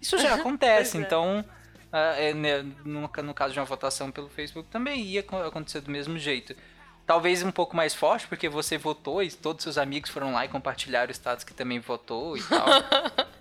Isso 0.04 0.18
já 0.18 0.34
acontece, 0.34 0.99
é. 0.99 1.00
então, 1.00 1.44
ah, 1.92 2.14
é, 2.18 2.34
né, 2.34 2.62
no, 2.84 3.00
no 3.23 3.34
caso 3.34 3.52
de 3.54 3.58
uma 3.58 3.64
votação 3.64 4.11
pelo 4.11 4.28
Facebook, 4.28 4.68
também 4.70 5.00
ia 5.02 5.23
co- 5.23 5.42
acontecer 5.42 5.80
do 5.80 5.90
mesmo 5.90 6.18
jeito. 6.18 6.54
Talvez 7.06 7.42
um 7.42 7.50
pouco 7.50 7.75
mais 7.76 7.94
forte, 7.94 8.26
porque 8.26 8.49
você 8.49 8.78
votou 8.78 9.23
e 9.23 9.30
todos 9.30 9.62
seus 9.62 9.76
amigos 9.78 10.11
foram 10.11 10.32
lá 10.32 10.44
e 10.44 10.49
compartilharam 10.49 11.08
o 11.08 11.12
status 11.14 11.44
que 11.44 11.52
também 11.54 11.80
votou 11.80 12.37
e 12.37 12.42
tal. 12.42 12.66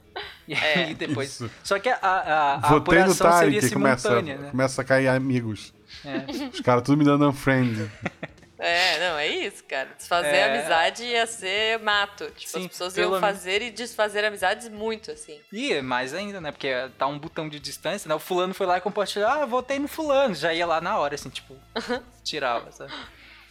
E 0.47 0.53
aí 0.53 0.91
É. 0.91 0.93
depois. 0.93 1.29
Isso. 1.35 1.49
Só 1.63 1.79
que 1.79 1.87
a, 1.89 1.95
a, 2.01 2.53
a 2.55 2.57
Votei 2.69 2.99
no 2.99 3.11
apuração 3.13 3.31
seria 3.39 3.59
Tarek, 3.61 3.73
começa, 3.73 4.09
simultânea, 4.09 4.37
né? 4.37 4.49
começa 4.51 4.81
a 4.81 4.85
cair 4.85 5.07
amigos. 5.07 5.73
É. 6.05 6.49
Os 6.53 6.59
caras 6.59 6.83
tudo 6.83 6.97
me 6.97 7.05
dando 7.05 7.27
unfriend. 7.29 7.89
É, 8.65 8.99
não, 9.09 9.17
é 9.17 9.27
isso, 9.27 9.63
cara. 9.65 9.89
Desfazer 9.97 10.27
É. 10.35 10.53
amizade 10.57 11.03
ia 11.03 11.27
ser 11.27 11.79
mato. 11.79 12.25
Tipo, 12.31 12.49
Sim, 12.51 12.61
as 12.61 12.67
pessoas 12.67 12.97
iam 12.97 13.19
fazer 13.19 13.61
e 13.61 13.69
desfazer 13.71 14.23
amizades 14.23 14.69
muito, 14.69 15.11
assim. 15.11 15.39
E 15.51 15.81
mais 15.81 16.13
ainda, 16.13 16.39
né? 16.39 16.51
Porque 16.51 16.69
tá 16.97 17.05
um 17.07 17.19
botão 17.19 17.49
de 17.49 17.59
distância, 17.59 18.07
né? 18.07 18.15
O 18.15 18.19
fulano 18.19 18.53
foi 18.53 18.65
lá 18.65 18.77
e 18.77 18.81
compartilhou, 18.81 19.27
ah, 19.27 19.45
votei 19.45 19.79
no 19.79 19.87
fulano. 19.87 20.33
Já 20.33 20.53
ia 20.53 20.65
lá 20.65 20.79
na 20.79 20.97
hora, 20.97 21.15
assim, 21.15 21.29
tipo, 21.29 21.55
tirava, 22.23 22.71
sabe? 22.71 22.93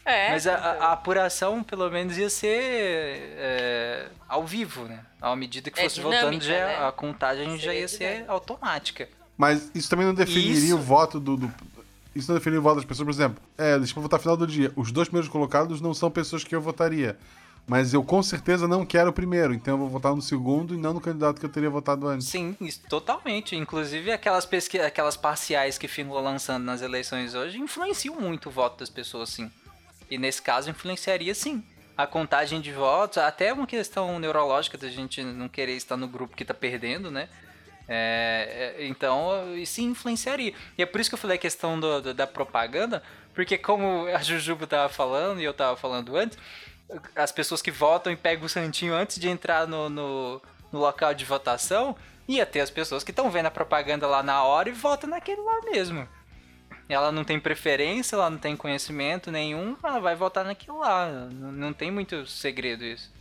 É. 0.04 0.30
Mas 0.30 0.46
a, 0.48 0.54
a- 0.54 0.74
então. 0.74 0.82
a 0.88 0.92
apuração, 0.92 1.62
pelo 1.62 1.88
menos, 1.90 2.16
ia 2.18 2.28
ser 2.28 2.58
é, 3.36 4.06
ao 4.28 4.44
vivo, 4.44 4.84
né? 4.84 5.04
À 5.20 5.36
medida 5.36 5.70
que 5.70 5.78
É 5.78 5.84
fosse 5.84 5.96
dinâmica, 5.96 6.24
votando, 6.24 6.44
já, 6.44 6.66
né? 6.66 6.86
a 6.88 6.90
contagem 6.92 7.50
já 7.58 7.66
Seria 7.66 7.80
ia 7.80 7.88
ser 7.88 7.98
dinâmica. 8.08 8.32
automática. 8.32 9.08
Mas 9.36 9.70
isso 9.74 9.88
também 9.88 10.04
não 10.06 10.14
definiria 10.14 10.52
Isso. 10.54 10.74
o 10.76 10.78
voto 10.78 11.18
do, 11.20 11.36
do- 11.36 11.54
Isso 12.14 12.30
não 12.30 12.38
definiria 12.38 12.60
o 12.60 12.62
voto 12.62 12.76
das 12.76 12.84
pessoas, 12.84 13.06
por 13.06 13.12
exemplo. 13.12 13.42
É, 13.56 13.78
deixa 13.78 13.94
pra 13.94 14.02
votar 14.02 14.18
no 14.18 14.22
final 14.22 14.36
do 14.36 14.46
dia. 14.46 14.72
Os 14.76 14.92
dois 14.92 15.08
primeiros 15.08 15.30
colocados 15.30 15.80
não 15.80 15.94
são 15.94 16.10
pessoas 16.10 16.44
que 16.44 16.54
eu 16.54 16.60
votaria. 16.60 17.18
Mas 17.66 17.94
eu 17.94 18.02
com 18.02 18.22
certeza 18.22 18.66
não 18.66 18.84
quero 18.84 19.10
o 19.10 19.12
primeiro, 19.12 19.54
então 19.54 19.74
eu 19.74 19.78
vou 19.78 19.88
votar 19.88 20.14
no 20.14 20.20
segundo 20.20 20.74
e 20.74 20.76
não 20.76 20.92
no 20.92 21.00
candidato 21.00 21.38
que 21.38 21.46
eu 21.46 21.50
teria 21.50 21.70
votado 21.70 22.08
antes. 22.08 22.26
Sim, 22.26 22.56
isso 22.60 22.80
totalmente. 22.88 23.54
Inclusive, 23.54 24.10
aquelas, 24.10 24.44
pesqui... 24.44 24.78
aquelas 24.80 25.16
parciais 25.16 25.78
que 25.78 25.86
ficam 25.86 26.12
lançando 26.20 26.64
nas 26.64 26.82
eleições 26.82 27.34
hoje 27.34 27.58
influenciam 27.58 28.20
muito 28.20 28.48
o 28.48 28.52
voto 28.52 28.80
das 28.80 28.90
pessoas, 28.90 29.28
sim. 29.30 29.50
E 30.10 30.18
nesse 30.18 30.42
caso, 30.42 30.70
influenciaria 30.70 31.34
sim. 31.34 31.62
A 31.96 32.06
contagem 32.06 32.60
de 32.60 32.72
votos, 32.72 33.18
até 33.18 33.52
uma 33.52 33.66
questão 33.66 34.18
neurológica 34.18 34.76
da 34.76 34.88
gente 34.88 35.22
não 35.22 35.48
querer 35.48 35.76
estar 35.76 35.96
no 35.96 36.08
grupo 36.08 36.34
que 36.34 36.44
tá 36.44 36.54
perdendo, 36.54 37.10
né? 37.10 37.28
É, 37.94 38.74
é, 38.78 38.86
então, 38.86 39.54
isso 39.56 39.82
influenciaria. 39.82 40.54
E 40.78 40.82
é 40.82 40.86
por 40.86 40.98
isso 41.00 41.10
que 41.10 41.14
eu 41.14 41.18
falei 41.18 41.36
a 41.36 41.40
questão 41.40 41.78
do- 41.78 42.00
do- 42.00 42.14
da 42.14 42.26
propaganda, 42.26 43.02
porque 43.34 43.58
como 43.58 44.06
a 44.06 44.22
Jujuba 44.22 44.66
tava 44.66 44.88
falando 44.88 45.40
e 45.40 45.44
eu 45.44 45.52
tava 45.52 45.76
falando 45.76 46.16
antes, 46.16 46.38
as 47.14 47.30
pessoas 47.30 47.60
que 47.60 47.70
votam 47.70 48.10
e 48.12 48.16
pegam 48.16 48.46
o 48.46 48.48
santinho 48.48 48.94
antes 48.94 49.18
de 49.18 49.28
entrar 49.28 49.66
no, 49.66 49.90
no, 49.90 50.42
no 50.72 50.78
local 50.78 51.12
de 51.12 51.24
votação, 51.26 51.94
ia 52.26 52.46
ter 52.46 52.60
as 52.60 52.70
pessoas 52.70 53.04
que 53.04 53.10
estão 53.10 53.30
vendo 53.30 53.46
a 53.46 53.50
propaganda 53.50 54.06
lá 54.06 54.22
na 54.22 54.42
hora 54.42 54.68
e 54.70 54.72
votam 54.72 55.10
naquele 55.10 55.40
lá 55.42 55.60
mesmo. 55.70 56.08
ela 56.88 57.10
não 57.12 57.24
tem 57.24 57.38
preferência, 57.40 58.16
ela 58.16 58.30
não 58.30 58.38
tem 58.38 58.56
conhecimento 58.56 59.30
nenhum, 59.30 59.76
ela 59.82 59.98
vai 60.00 60.14
votar 60.14 60.44
naquilo 60.44 60.78
lá. 60.78 61.08
Não, 61.30 61.52
não 61.52 61.72
tem 61.72 61.90
muito 61.90 62.26
segredo 62.26 62.84
isso. 62.84 63.12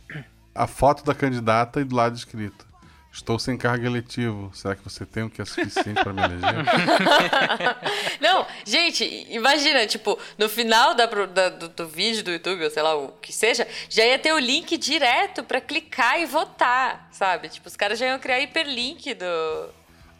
A 0.54 0.66
foto 0.66 1.02
da 1.04 1.14
candidata 1.14 1.80
e 1.80 1.84
do 1.84 1.94
lado 1.96 2.14
escrito. 2.16 2.66
Estou 3.12 3.38
sem 3.38 3.58
cargo 3.58 3.84
eletivo. 3.84 4.50
Será 4.54 4.74
que 4.74 4.82
você 4.82 5.04
tem 5.04 5.22
o 5.24 5.28
que 5.30 5.42
é 5.42 5.44
suficiente 5.44 6.02
para 6.02 6.12
me 6.14 6.22
eleger? 6.22 6.64
Não, 8.20 8.46
gente, 8.64 9.04
imagina, 9.30 9.86
tipo, 9.86 10.18
no 10.38 10.48
final 10.48 10.94
da, 10.94 11.06
pro- 11.06 11.26
da- 11.26 11.50
do, 11.50 11.68
do 11.68 11.86
vídeo 11.86 12.24
do 12.24 12.30
YouTube, 12.30 12.64
ou 12.64 12.70
sei 12.70 12.82
lá, 12.82 12.96
o 12.96 13.08
que 13.20 13.32
seja, 13.32 13.66
já 13.88 14.04
ia 14.04 14.18
ter 14.18 14.32
o 14.32 14.38
link 14.38 14.76
direto 14.78 15.42
pra 15.44 15.60
clicar 15.60 16.20
e 16.20 16.26
votar, 16.26 17.08
sabe? 17.12 17.48
Tipo, 17.48 17.68
os 17.68 17.76
caras 17.76 17.98
já 17.98 18.06
iam 18.06 18.18
criar 18.18 18.40
hiperlink 18.40 19.14
do. 19.14 19.24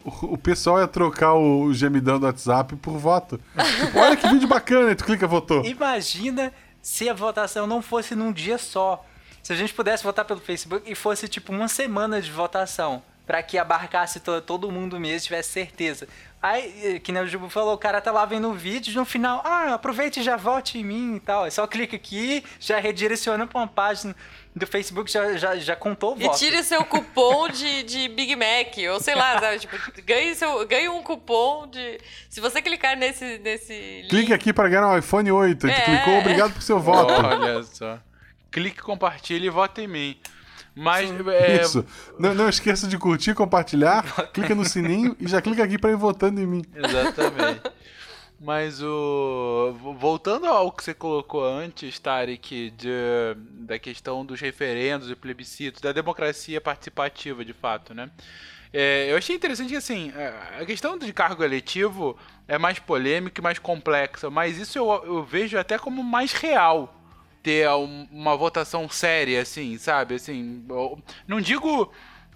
O, 0.05 0.33
o 0.33 0.37
pessoal 0.37 0.79
ia 0.79 0.87
trocar 0.87 1.33
o 1.33 1.73
gemidão 1.73 2.19
do 2.19 2.25
WhatsApp 2.25 2.75
por 2.75 2.97
voto. 2.97 3.39
Tipo, 3.79 3.99
olha 3.99 4.15
que 4.15 4.27
vídeo 4.27 4.47
bacana, 4.47 4.91
e 4.91 4.95
tu 4.95 5.03
clica, 5.05 5.25
votou. 5.27 5.65
Imagina 5.65 6.53
se 6.81 7.09
a 7.09 7.13
votação 7.13 7.65
não 7.65 7.81
fosse 7.81 8.13
num 8.13 8.31
dia 8.31 8.57
só. 8.57 9.03
Se 9.43 9.53
a 9.53 9.55
gente 9.55 9.73
pudesse 9.73 10.03
votar 10.03 10.25
pelo 10.25 10.39
Facebook 10.39 10.89
e 10.89 10.95
fosse 10.95 11.27
tipo 11.27 11.51
uma 11.51 11.67
semana 11.67 12.21
de 12.21 12.31
votação. 12.31 13.03
Pra 13.25 13.41
que 13.41 13.57
abarcasse 13.57 14.19
to- 14.19 14.41
todo 14.41 14.69
mundo 14.69 14.99
mesmo, 14.99 15.21
tivesse 15.27 15.49
certeza. 15.49 16.09
Aí, 16.41 16.95
eh, 16.95 16.99
que 16.99 17.09
nem 17.09 17.23
o 17.23 17.27
Jubo 17.27 17.47
falou, 17.49 17.73
o 17.73 17.77
cara 17.77 18.01
tá 18.01 18.11
lá 18.11 18.25
vendo 18.25 18.49
o 18.49 18.53
vídeo, 18.53 18.93
no 18.95 19.05
final, 19.05 19.41
ah, 19.45 19.75
aproveite 19.75 20.19
e 20.19 20.23
já 20.23 20.35
vote 20.35 20.77
em 20.77 20.83
mim 20.83 21.15
e 21.15 21.19
tal. 21.21 21.45
É 21.45 21.49
só 21.49 21.65
clica 21.65 21.95
aqui, 21.95 22.43
já 22.59 22.79
redireciona 22.79 23.47
pra 23.47 23.59
uma 23.61 23.67
página 23.67 24.13
do 24.53 24.67
Facebook, 24.67 25.09
já, 25.09 25.37
já, 25.37 25.55
já 25.55 25.73
contou 25.73 26.15
o 26.17 26.19
E 26.21 26.25
voto. 26.25 26.37
tire 26.37 26.61
seu 26.65 26.83
cupom 26.83 27.47
de, 27.47 27.83
de 27.83 28.09
Big 28.09 28.35
Mac, 28.35 28.75
ou 28.91 28.99
sei 28.99 29.15
lá, 29.15 29.39
sabe? 29.39 29.59
Tipo, 29.59 29.77
ganhe, 30.03 30.35
seu, 30.35 30.67
ganhe 30.67 30.89
um 30.89 31.01
cupom 31.01 31.65
de. 31.65 32.01
Se 32.29 32.41
você 32.41 32.61
clicar 32.61 32.97
nesse, 32.97 33.37
nesse 33.37 33.73
link. 34.01 34.09
Clique 34.09 34.33
aqui 34.33 34.51
para 34.51 34.67
ganhar 34.67 34.87
um 34.89 34.97
iPhone 34.97 35.31
8. 35.31 35.65
E 35.65 35.71
tu 35.71 35.73
É. 35.73 35.81
clicou, 35.85 36.19
obrigado 36.19 36.51
por 36.53 36.61
seu 36.61 36.77
voto. 36.77 37.13
Olha 37.13 37.63
só. 37.63 37.97
Clique, 38.53 38.81
compartilhe 38.81 39.47
e 39.47 39.49
vota 39.49 39.81
em 39.81 39.87
mim. 39.87 40.17
Mas 40.75 41.09
é, 41.27 41.61
Isso. 41.61 41.85
Não, 42.17 42.33
não 42.33 42.47
esqueça 42.49 42.87
de 42.87 42.97
curtir, 42.97 43.33
compartilhar, 43.35 44.03
clica 44.31 44.55
no 44.55 44.63
sininho 44.65 45.15
e 45.19 45.27
já 45.27 45.41
clica 45.41 45.63
aqui 45.63 45.77
para 45.77 45.91
ir 45.91 45.95
votando 45.97 46.39
em 46.41 46.47
mim. 46.47 46.63
Exatamente. 46.73 47.61
Mas 48.39 48.81
o. 48.81 49.73
Voltando 49.99 50.47
ao 50.47 50.71
que 50.71 50.83
você 50.83 50.93
colocou 50.93 51.45
antes, 51.45 51.97
Tarek, 51.99 52.71
de, 52.71 52.89
da 53.65 53.79
questão 53.79 54.25
dos 54.25 54.39
referendos 54.41 55.09
e 55.09 55.15
plebiscitos, 55.15 55.79
da 55.81 55.91
democracia 55.91 56.59
participativa, 56.59 57.45
de 57.45 57.53
fato, 57.53 57.93
né? 57.93 58.09
É, 58.73 59.11
eu 59.11 59.17
achei 59.17 59.35
interessante 59.35 59.69
que, 59.69 59.75
assim, 59.75 60.11
a- 60.11 60.61
a 60.61 60.65
questão 60.65 60.97
de 60.97 61.13
cargo 61.13 61.43
eletivo 61.43 62.17
é 62.47 62.57
mais 62.57 62.79
polêmica 62.79 63.39
e 63.39 63.43
mais 63.43 63.59
complexa, 63.59 64.29
mas 64.31 64.57
isso 64.57 64.77
eu, 64.77 64.91
eu 65.05 65.23
vejo 65.23 65.57
até 65.57 65.77
como 65.77 66.03
mais 66.03 66.33
real 66.33 66.93
ter 67.43 67.69
um- 67.69 68.07
uma 68.09 68.35
votação 68.37 68.87
séria, 68.89 69.41
assim, 69.41 69.77
sabe? 69.77 70.15
Assim, 70.15 70.65
não 71.27 71.39
digo 71.41 71.91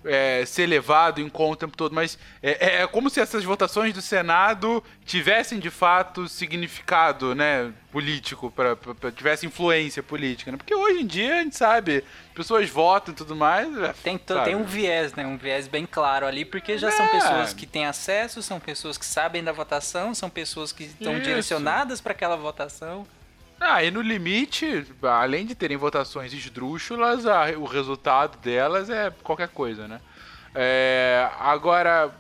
é, 0.06 0.46
ser 0.46 0.68
levado 0.68 1.20
em 1.20 1.28
conta 1.28 1.54
o 1.66 1.68
tempo 1.68 1.76
todo, 1.76 1.94
mas 1.94 2.18
é, 2.42 2.82
é 2.84 2.88
como 2.88 3.10
se 3.10 3.20
essas 3.20 3.44
votações 3.44 3.94
do 3.94 4.02
Senado 4.02 4.82
tivessem 5.04 5.60
de 5.60 5.70
fato 5.70 6.30
significado, 6.30 7.34
né, 7.36 7.74
político, 7.92 8.50
pra, 8.52 8.76
pra- 8.76 8.94
pra- 8.96 9.12
tivesse 9.12 9.46
influência 9.46 10.02
política, 10.04 10.52
né? 10.52 10.58
Porque 10.58 10.74
hoje 10.74 11.02
em 11.02 11.06
dia 11.06 11.40
a 11.40 11.44
gente 11.44 11.58
sabe, 11.58 12.06
pessoas 12.34 12.70
votam 12.70 13.12
e 13.14 13.18
tudo 13.18 13.36
mais. 13.36 13.76
é, 13.78 13.94
Tem, 14.04 14.22
sabe? 14.26 14.46
tem 14.46 14.56
um 14.56 14.64
viés, 14.64 15.14
né? 15.14 15.26
Um 15.26 15.36
viés 15.36 15.68
bem 15.68 15.86
claro 15.86 16.26
ali, 16.26 16.46
porque 16.46 16.78
já 16.78 16.92
são 16.92 17.06
É. 17.06 17.10
pessoas 17.10 17.54
que 17.54 17.66
têm 17.66 17.86
acesso, 17.86 18.42
são 18.42 18.60
pessoas 18.62 18.98
que 18.98 19.06
sabem 19.06 19.44
da 19.44 19.52
votação, 19.52 20.14
são 20.14 20.30
pessoas 20.30 20.72
que 20.72 20.84
estão 20.84 21.14
Isso. 21.14 21.24
direcionadas 21.24 22.00
para 22.00 22.12
aquela 22.14 22.38
votação. 22.38 23.06
Ah, 23.60 23.84
e 23.84 23.90
no 23.90 24.02
limite, 24.02 24.86
além 25.04 25.46
de 25.46 25.56
terem 25.56 25.78
votações 25.78 26.32
esdrúxulas, 26.34 27.26
a- 27.26 27.50
o 27.58 27.66
resultado 27.66 28.38
delas 28.38 28.90
é 28.90 29.12
qualquer 29.24 29.50
coisa, 29.50 29.88
né? 29.88 30.00
É, 30.54 31.30
agora, 31.40 32.12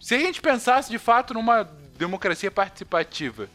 se 0.00 0.14
a 0.14 0.18
gente 0.18 0.40
pensasse 0.40 0.90
de 0.90 0.98
fato 0.98 1.32
numa 1.34 1.64
democracia 1.96 2.50
participativa, 2.50 3.48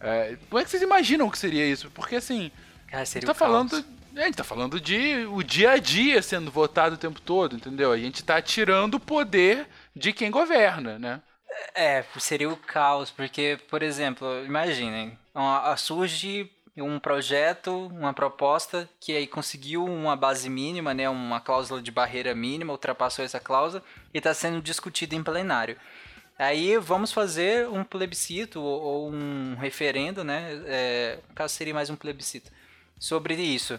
é, 0.00 0.36
como 0.48 0.60
é 0.60 0.64
que 0.64 0.70
vocês 0.70 0.82
imaginam 0.82 1.30
que 1.30 1.38
seria 1.38 1.66
isso? 1.66 1.90
Porque 1.90 2.16
assim, 2.16 2.50
Cara, 2.88 3.02
a 3.02 3.04
gente 3.06 3.26
tá 3.26 3.34
falando. 3.34 3.84
A 4.16 4.20
gente 4.26 4.36
tá 4.36 4.44
falando 4.44 4.80
de 4.80 5.26
o 5.28 5.42
dia 5.42 5.72
a 5.72 5.76
dia 5.78 6.22
sendo 6.22 6.48
votado 6.48 6.94
o 6.94 6.98
tempo 6.98 7.20
todo, 7.20 7.56
entendeu? 7.56 7.90
A 7.90 7.98
gente 7.98 8.22
tá 8.22 8.40
tirando 8.40 8.94
o 8.94 9.00
poder 9.00 9.66
de 9.94 10.12
quem 10.12 10.30
governa, 10.30 10.98
né? 11.00 11.20
É, 11.74 12.04
seria 12.18 12.48
o 12.48 12.56
caos, 12.56 13.10
porque, 13.10 13.58
por 13.68 13.82
exemplo, 13.82 14.44
imaginem, 14.44 15.18
ó, 15.34 15.76
surge 15.76 16.50
um 16.76 16.98
projeto, 16.98 17.86
uma 17.88 18.12
proposta 18.12 18.88
que 18.98 19.16
aí 19.16 19.26
conseguiu 19.26 19.84
uma 19.84 20.16
base 20.16 20.48
mínima, 20.48 20.92
né, 20.92 21.08
uma 21.08 21.40
cláusula 21.40 21.80
de 21.80 21.90
barreira 21.90 22.34
mínima, 22.34 22.72
ultrapassou 22.72 23.24
essa 23.24 23.38
cláusula 23.38 23.82
e 24.12 24.18
está 24.18 24.34
sendo 24.34 24.60
discutida 24.60 25.14
em 25.14 25.22
plenário. 25.22 25.76
Aí 26.36 26.76
vamos 26.78 27.12
fazer 27.12 27.68
um 27.68 27.84
plebiscito 27.84 28.60
ou, 28.60 29.08
um 29.08 29.54
referendo, 29.54 30.24
né? 30.24 30.62
É, 30.66 31.18
caso 31.32 31.54
seria 31.54 31.72
mais 31.72 31.90
um 31.90 31.96
plebiscito 31.96 32.50
sobre 32.98 33.34
isso. 33.34 33.78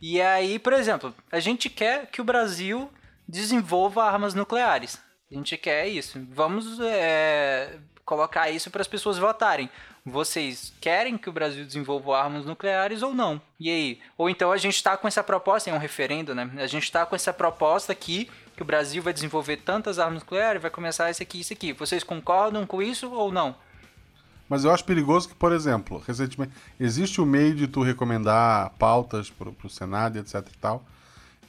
E 0.00 0.20
aí, 0.20 0.60
por 0.60 0.72
exemplo, 0.72 1.12
a 1.30 1.40
gente 1.40 1.68
quer 1.68 2.06
que 2.06 2.20
o 2.20 2.24
Brasil 2.24 2.88
desenvolva 3.26 4.04
armas 4.04 4.32
nucleares. 4.32 5.00
A 5.30 5.34
gente 5.34 5.56
quer 5.56 5.88
isso. 5.88 6.24
Vamos 6.30 6.78
é, 6.80 7.78
colocar 8.04 8.48
isso 8.48 8.70
para 8.70 8.80
as 8.80 8.88
pessoas 8.88 9.18
votarem. 9.18 9.68
Vocês 10.08 10.72
querem 10.80 11.16
que 11.16 11.28
o 11.28 11.32
Brasil 11.32 11.64
desenvolva 11.64 12.18
armas 12.18 12.44
nucleares 12.44 13.02
ou 13.02 13.14
não? 13.14 13.40
E 13.58 13.70
aí? 13.70 14.00
Ou 14.16 14.28
então 14.28 14.50
a 14.50 14.56
gente 14.56 14.74
está 14.74 14.96
com 14.96 15.06
essa 15.06 15.22
proposta, 15.22 15.70
é 15.70 15.74
um 15.74 15.78
referendo, 15.78 16.34
né? 16.34 16.50
A 16.56 16.66
gente 16.66 16.84
está 16.84 17.04
com 17.06 17.14
essa 17.14 17.32
proposta 17.32 17.92
aqui 17.92 18.28
que 18.56 18.62
o 18.62 18.64
Brasil 18.64 19.02
vai 19.02 19.12
desenvolver 19.12 19.58
tantas 19.58 19.98
armas 19.98 20.22
nucleares, 20.22 20.60
vai 20.60 20.70
começar 20.70 21.10
isso 21.10 21.22
aqui, 21.22 21.40
isso 21.40 21.52
aqui. 21.52 21.72
Vocês 21.72 22.02
concordam 22.02 22.66
com 22.66 22.82
isso 22.82 23.10
ou 23.10 23.30
não? 23.30 23.54
Mas 24.48 24.64
eu 24.64 24.72
acho 24.72 24.84
perigoso 24.84 25.28
que, 25.28 25.34
por 25.34 25.52
exemplo, 25.52 26.02
recentemente 26.06 26.52
existe 26.80 27.20
o 27.20 27.26
meio 27.26 27.54
de 27.54 27.68
tu 27.68 27.82
recomendar 27.82 28.72
pautas 28.78 29.30
pro, 29.30 29.52
pro 29.52 29.68
Senado, 29.68 30.18
etc 30.18 30.36
e 30.36 30.58
tal. 30.58 30.84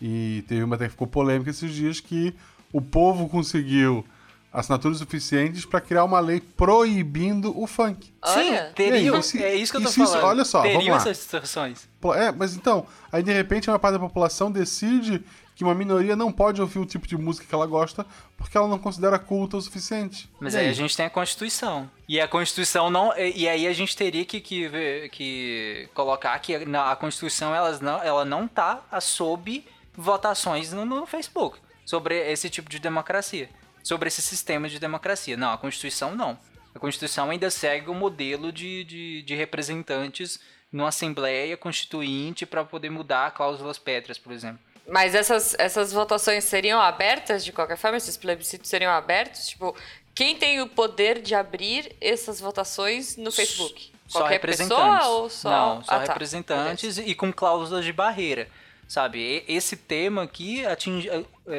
E 0.01 0.43
teve 0.47 0.63
uma 0.63 0.75
até 0.75 0.85
que 0.85 0.91
ficou 0.91 1.07
polêmica 1.07 1.49
esses 1.49 1.73
dias 1.73 1.99
que 1.99 2.35
o 2.71 2.81
povo 2.81 3.27
conseguiu 3.27 4.05
assinaturas 4.51 4.97
suficientes 4.97 5.65
para 5.65 5.79
criar 5.79 6.03
uma 6.03 6.19
lei 6.19 6.39
proibindo 6.39 7.57
o 7.59 7.67
funk. 7.67 8.11
Olha. 8.21 8.67
Sim, 8.67 8.73
teriam. 8.73 9.15
E 9.15 9.17
aí, 9.17 9.23
se- 9.23 9.43
é 9.43 9.55
isso 9.55 9.71
que 9.71 9.77
eu 9.77 9.81
tô 9.83 9.89
se 9.89 10.01
isso- 10.01 10.11
falando. 10.13 10.27
olha 10.27 10.45
só, 10.45 10.61
teriam 10.61 10.81
vamos 10.81 11.05
lá. 11.05 11.11
essas. 11.11 11.87
Pô, 12.01 12.13
É, 12.15 12.31
mas 12.31 12.55
então, 12.55 12.85
aí 13.11 13.21
de 13.21 13.31
repente 13.31 13.69
uma 13.69 13.77
parte 13.79 13.93
da 13.93 13.99
população 13.99 14.51
decide 14.51 15.23
que 15.55 15.63
uma 15.63 15.75
minoria 15.75 16.15
não 16.15 16.31
pode 16.31 16.61
ouvir 16.61 16.79
o 16.79 16.85
tipo 16.85 17.05
de 17.05 17.17
música 17.17 17.45
que 17.45 17.53
ela 17.53 17.67
gosta 17.67 18.05
porque 18.37 18.57
ela 18.57 18.67
não 18.69 18.79
considera 18.79 19.19
culta 19.19 19.57
o 19.57 19.61
suficiente. 19.61 20.29
Mas 20.39 20.53
E 20.53 20.57
aí 20.59 20.69
a 20.69 20.73
gente 20.73 20.95
tem 20.95 21.05
a 21.05 21.09
Constituição. 21.09 21.91
E 22.07 22.19
a 22.21 22.27
Constituição 22.29 22.89
não. 22.89 23.15
E 23.17 23.41
e 23.41 23.49
aí 23.49 23.67
a 23.67 23.73
gente 23.73 23.95
teria 23.95 24.23
que, 24.23 24.39
que, 24.39 24.67
ver- 24.69 25.09
que 25.09 25.89
colocar 25.93 26.39
que 26.39 26.65
na- 26.65 26.91
a 26.91 26.95
Constituição 26.95 27.53
elas 27.53 27.81
não, 27.81 28.01
ela 28.01 28.23
não 28.23 28.47
tá 28.47 28.81
sob 29.01 29.63
votações 29.93 30.71
no, 30.71 30.85
no 30.85 31.05
Facebook 31.05 31.59
sobre 31.85 32.15
esse 32.31 32.49
tipo 32.49 32.69
de 32.69 32.79
democracia. 32.79 33.49
Sobre 33.89 34.07
esse 34.07 34.21
sistema 34.21 34.69
de 34.69 34.77
democracia. 34.77 35.35
Não, 35.35 35.51
a 35.51 35.57
Constituição 35.57 36.15
não. 36.15 36.37
A 36.75 36.77
Constituição 36.77 37.31
ainda 37.31 37.49
segue 37.49 37.89
o 37.89 37.95
modelo 37.95 38.51
de, 38.51 38.83
de, 38.83 39.23
de 39.23 39.33
representantes 39.33 40.39
numa 40.71 40.89
Assembleia 40.89 41.57
Constituinte 41.57 42.45
para 42.45 42.63
poder 42.63 42.91
mudar 42.91 43.31
cláusulas 43.31 43.79
pétreas, 43.79 44.19
por 44.19 44.31
exemplo. 44.31 44.59
Mas 44.87 45.15
essas, 45.15 45.55
essas 45.57 45.91
votações 45.91 46.43
seriam 46.43 46.79
abertas 46.79 47.43
de 47.43 47.51
qualquer 47.51 47.77
forma? 47.77 47.97
Esses 47.97 48.15
plebiscitos 48.15 48.69
seriam 48.69 48.91
abertos? 48.91 49.47
Tipo, 49.47 49.75
quem 50.13 50.35
tem 50.35 50.61
o 50.61 50.67
poder 50.67 51.19
de 51.19 51.33
abrir 51.33 51.91
essas 51.99 52.39
votações 52.39 53.17
no 53.17 53.31
Facebook? 53.31 53.91
Só 54.07 54.19
Qualquer 54.19 54.35
representantes. 54.35 54.97
pessoa 54.99 55.07
ou 55.17 55.29
só... 55.31 55.49
Não, 55.49 55.83
só 55.83 55.91
Ah, 55.95 55.99
tá. 56.01 56.13
representantes 56.13 56.99
e 56.99 57.15
com 57.15 57.33
cláusulas 57.33 57.83
de 57.83 57.91
barreira. 57.91 58.47
Sabe, 58.87 59.43
esse 59.47 59.77
tema 59.77 60.23
aqui 60.23 60.65
atinge, 60.65 61.07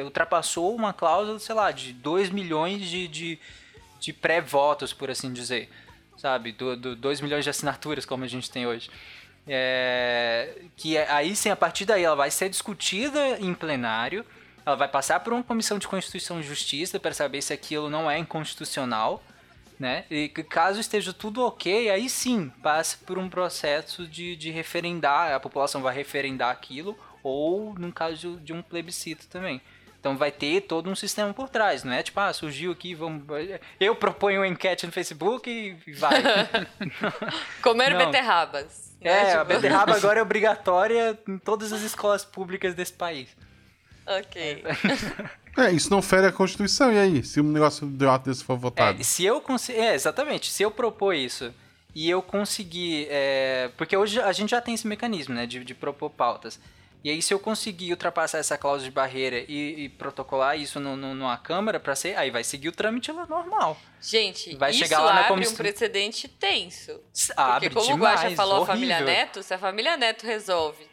ultrapassou 0.03 0.75
uma 0.75 0.93
cláusula, 0.93 1.39
sei 1.39 1.55
lá, 1.55 1.71
de 1.71 1.93
2 1.93 2.29
milhões 2.29 2.81
de, 2.89 3.07
de, 3.07 3.39
de 3.99 4.13
pré-votos, 4.13 4.93
por 4.93 5.09
assim 5.09 5.31
dizer. 5.31 5.69
Sabe, 6.17 6.51
2 6.51 7.19
milhões 7.21 7.43
de 7.43 7.49
assinaturas, 7.49 8.05
como 8.05 8.23
a 8.23 8.27
gente 8.27 8.49
tem 8.51 8.67
hoje. 8.67 8.89
É, 9.47 10.55
que 10.77 10.95
é- 10.95 11.09
aí 11.11 11.35
sim, 11.35 11.49
a 11.49 11.55
partir 11.55 11.85
daí, 11.85 12.03
ela 12.03 12.15
vai 12.15 12.29
ser 12.29 12.47
discutida 12.47 13.39
em 13.39 13.55
plenário, 13.55 14.23
ela 14.63 14.75
vai 14.75 14.87
passar 14.87 15.19
por 15.21 15.33
uma 15.33 15.41
comissão 15.41 15.79
de 15.79 15.87
Constituição 15.87 16.39
e 16.39 16.43
Justiça 16.43 16.99
para 16.99 17.11
saber 17.11 17.41
se 17.41 17.51
aquilo 17.51 17.89
não 17.89 18.09
é 18.09 18.19
inconstitucional 18.19 19.23
né? 19.81 20.05
E 20.11 20.29
caso 20.29 20.79
esteja 20.79 21.11
tudo 21.11 21.43
ok, 21.43 21.89
aí 21.89 22.07
sim 22.07 22.49
passe 22.61 22.97
por 22.99 23.17
um 23.17 23.27
processo 23.27 24.05
de, 24.07 24.35
de 24.35 24.51
referendar, 24.51 25.33
a 25.33 25.39
população 25.39 25.81
vai 25.81 25.93
referendar 25.95 26.51
aquilo, 26.51 26.95
ou 27.23 27.73
no 27.73 27.91
caso 27.91 28.39
de 28.43 28.53
um 28.53 28.61
plebiscito 28.61 29.27
também. 29.27 29.59
Então 30.01 30.17
vai 30.17 30.31
ter 30.31 30.61
todo 30.61 30.89
um 30.89 30.95
sistema 30.95 31.31
por 31.31 31.47
trás, 31.47 31.83
não 31.83 31.93
é 31.93 32.01
tipo, 32.01 32.19
ah, 32.19 32.33
surgiu 32.33 32.71
aqui, 32.71 32.95
vamos. 32.95 33.23
Eu 33.79 33.95
proponho 33.95 34.41
uma 34.41 34.47
enquete 34.47 34.83
no 34.87 34.91
Facebook 34.91 35.47
e 35.47 35.93
vai. 35.93 36.23
Comer 37.61 37.91
Não. 37.93 37.99
beterrabas. 37.99 38.95
né? 38.99 39.11
É, 39.11 39.33
a 39.35 39.39
Tipo, 39.41 39.45
beterraba 39.53 39.95
agora 39.95 40.19
é 40.19 40.21
obrigatória 40.23 41.19
em 41.27 41.37
todas 41.37 41.71
as 41.71 41.81
escolas 41.83 42.25
públicas 42.25 42.73
desse 42.73 42.93
país. 42.93 43.29
Ok. 44.07 44.63
É, 45.55 45.71
isso 45.71 45.91
não 45.91 46.01
fere 46.01 46.25
a 46.25 46.31
Constituição. 46.31 46.91
E 46.91 46.97
aí? 46.97 47.23
Se 47.23 47.39
um 47.39 47.43
negócio 47.51 47.87
idiota 47.87 48.29
desse 48.31 48.43
for 48.43 48.57
votado? 48.57 48.99
É, 48.99 49.03
se 49.03 49.23
eu 49.23 49.39
conseguir. 49.39 49.79
É, 49.79 49.93
exatamente. 49.93 50.49
Se 50.51 50.63
eu 50.63 50.71
propor 50.71 51.13
isso 51.13 51.53
e 51.93 52.09
eu 52.09 52.21
conseguir. 52.23 53.07
é, 53.11 53.69
porque 53.77 53.95
hoje 53.95 54.19
a 54.19 54.31
gente 54.31 54.49
já 54.49 54.61
tem 54.61 54.73
esse 54.73 54.87
mecanismo, 54.87 55.35
né? 55.35 55.45
De, 55.45 55.63
de 55.63 55.75
propor 55.75 56.09
pautas. 56.09 56.59
E 57.03 57.09
aí, 57.09 57.19
se 57.21 57.33
eu 57.33 57.39
conseguir 57.39 57.89
ultrapassar 57.91 58.37
essa 58.37 58.57
cláusula 58.57 58.83
de 58.89 58.91
barreira 58.93 59.43
e, 59.47 59.85
e 59.85 59.89
protocolar 59.89 60.55
isso 60.59 60.79
no, 60.79 60.95
no- 60.95 61.15
numa 61.15 61.35
Câmara 61.37 61.79
pra 61.79 61.95
ser. 61.95 62.15
Aí 62.17 62.29
vai 62.29 62.43
seguir 62.43 62.69
o 62.69 62.71
trâmite 62.71 63.11
lá 63.11 63.25
normal. 63.25 63.75
Gente, 63.99 64.55
Vai 64.55 64.69
isso 64.69 64.79
chegar 64.79 64.99
lá 64.99 65.13
na 65.13 65.19
abre 65.21 65.29
comissão- 65.29 65.53
um 65.53 65.57
precedente 65.57 66.27
tenso. 66.27 66.99
Abre 67.35 67.69
Porque 67.69 67.85
como 67.87 67.95
demais, 67.97 68.19
o 68.19 68.23
Guaxa 68.23 68.35
falou 68.35 68.63
a 68.63 68.65
família 68.67 68.97
horrível. 68.97 69.13
Neto, 69.13 69.41
se 69.43 69.53
a 69.53 69.57
família 69.57 69.97
Neto 69.97 70.25
resolve 70.27 70.85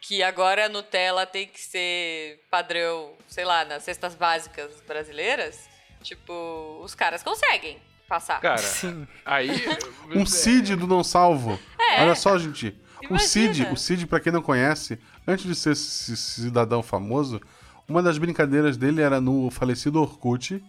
que 0.00 0.22
agora 0.22 0.66
a 0.66 0.68
Nutella 0.68 1.26
tem 1.26 1.46
que 1.48 1.60
ser 1.60 2.40
padrão, 2.50 3.12
sei 3.26 3.44
lá, 3.44 3.64
nas 3.64 3.82
cestas 3.82 4.14
básicas 4.14 4.80
brasileiras, 4.86 5.68
tipo, 6.02 6.80
os 6.82 6.94
caras 6.94 7.22
conseguem 7.22 7.76
passar. 8.08 8.40
Cara, 8.40 8.58
Sim. 8.58 9.06
aí. 9.24 9.50
Um 10.14 10.24
CID 10.24 10.76
do 10.76 10.86
Não 10.86 11.02
Salvo. 11.04 11.58
É. 11.78 12.02
Olha 12.02 12.14
só, 12.14 12.38
gente. 12.38 12.68
O 13.02 13.04
Imagina. 13.06 13.28
CID, 13.28 13.62
o 13.72 13.76
CID, 13.76 14.06
pra 14.06 14.20
quem 14.20 14.32
não 14.32 14.42
conhece, 14.42 14.98
antes 15.30 15.46
de 15.46 15.54
ser 15.54 15.76
cidadão 15.76 16.82
famoso, 16.82 17.40
uma 17.88 18.02
das 18.02 18.18
brincadeiras 18.18 18.76
dele 18.76 19.00
era 19.00 19.20
no 19.20 19.50
falecido 19.50 20.00
Orkut 20.00 20.62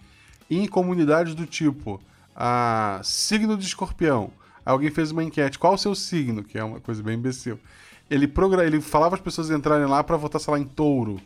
e 0.49 0.57
em 0.57 0.67
comunidades 0.67 1.35
do 1.35 1.45
tipo 1.45 2.01
a 2.35 2.99
signo 3.03 3.57
de 3.57 3.65
escorpião. 3.65 4.31
Alguém 4.65 4.91
fez 4.91 5.11
uma 5.11 5.23
enquete, 5.23 5.59
qual 5.59 5.73
o 5.73 5.77
seu 5.77 5.95
signo? 5.95 6.43
Que 6.43 6.57
é 6.57 6.63
uma 6.63 6.79
coisa 6.79 7.01
bem 7.01 7.15
imbecil. 7.15 7.59
Ele, 8.09 8.27
progra... 8.27 8.65
ele 8.65 8.79
falava 8.81 9.15
as 9.15 9.21
pessoas 9.21 9.49
entrarem 9.49 9.87
lá 9.87 10.03
pra 10.03 10.17
votar, 10.17 10.39
sei 10.39 10.53
lá, 10.53 10.59
em 10.59 10.63
touro. 10.63 11.19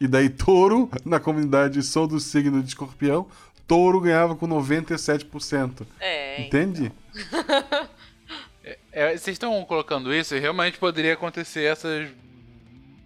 E 0.00 0.06
daí, 0.06 0.28
touro, 0.28 0.90
na 1.04 1.18
comunidade, 1.18 1.82
sou 1.82 2.06
do 2.06 2.20
signo 2.20 2.62
de 2.62 2.68
escorpião, 2.68 3.26
touro 3.66 4.00
ganhava 4.00 4.36
com 4.36 4.46
97%. 4.46 5.86
É, 6.00 6.42
Entende? 6.42 6.92
É, 8.90 9.16
vocês 9.16 9.34
estão 9.34 9.64
colocando 9.64 10.12
isso 10.12 10.34
e 10.34 10.40
realmente 10.40 10.76
poderia 10.78 11.12
acontecer 11.12 11.62
essas, 11.64 12.08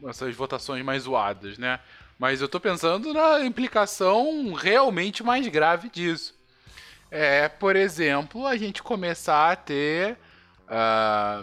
essas 0.07 0.35
votações 0.35 0.85
mais 0.85 1.03
zoadas, 1.05 1.59
né? 1.59 1.81
Mas 2.19 2.41
eu 2.41 2.49
tô 2.49 2.61
pensando 2.61 3.15
na 3.15 3.45
implicação 3.45 4.53
realmente 4.53 5.23
mais 5.23 5.47
grave 5.49 5.89
disso. 5.89 6.35
É, 7.11 7.49
por 7.49 7.75
exemplo, 7.75 8.47
a 8.47 8.57
gente 8.57 8.83
começar 8.83 9.51
a 9.51 9.57
ter 9.57 10.17
ah, 10.69 11.43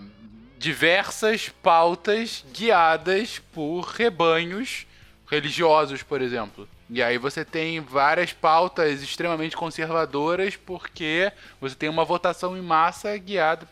diversas 0.58 1.50
pautas 1.50 2.46
guiadas 2.54 3.40
por 3.54 3.82
rebanhos 3.82 4.86
religiosos, 5.30 6.04
por 6.04 6.22
exemplo. 6.22 6.68
E 6.90 7.04
aí 7.04 7.18
você 7.18 7.44
tem 7.44 7.82
várias 7.82 8.32
pautas 8.32 9.02
extremamente 9.02 9.58
conservadoras 9.58 10.56
porque 10.56 11.32
você 11.60 11.76
tem 11.76 11.90
uma 11.90 12.06
votação 12.06 12.58
em 12.58 12.62
massa 12.62 13.16
guiada. 13.18 13.68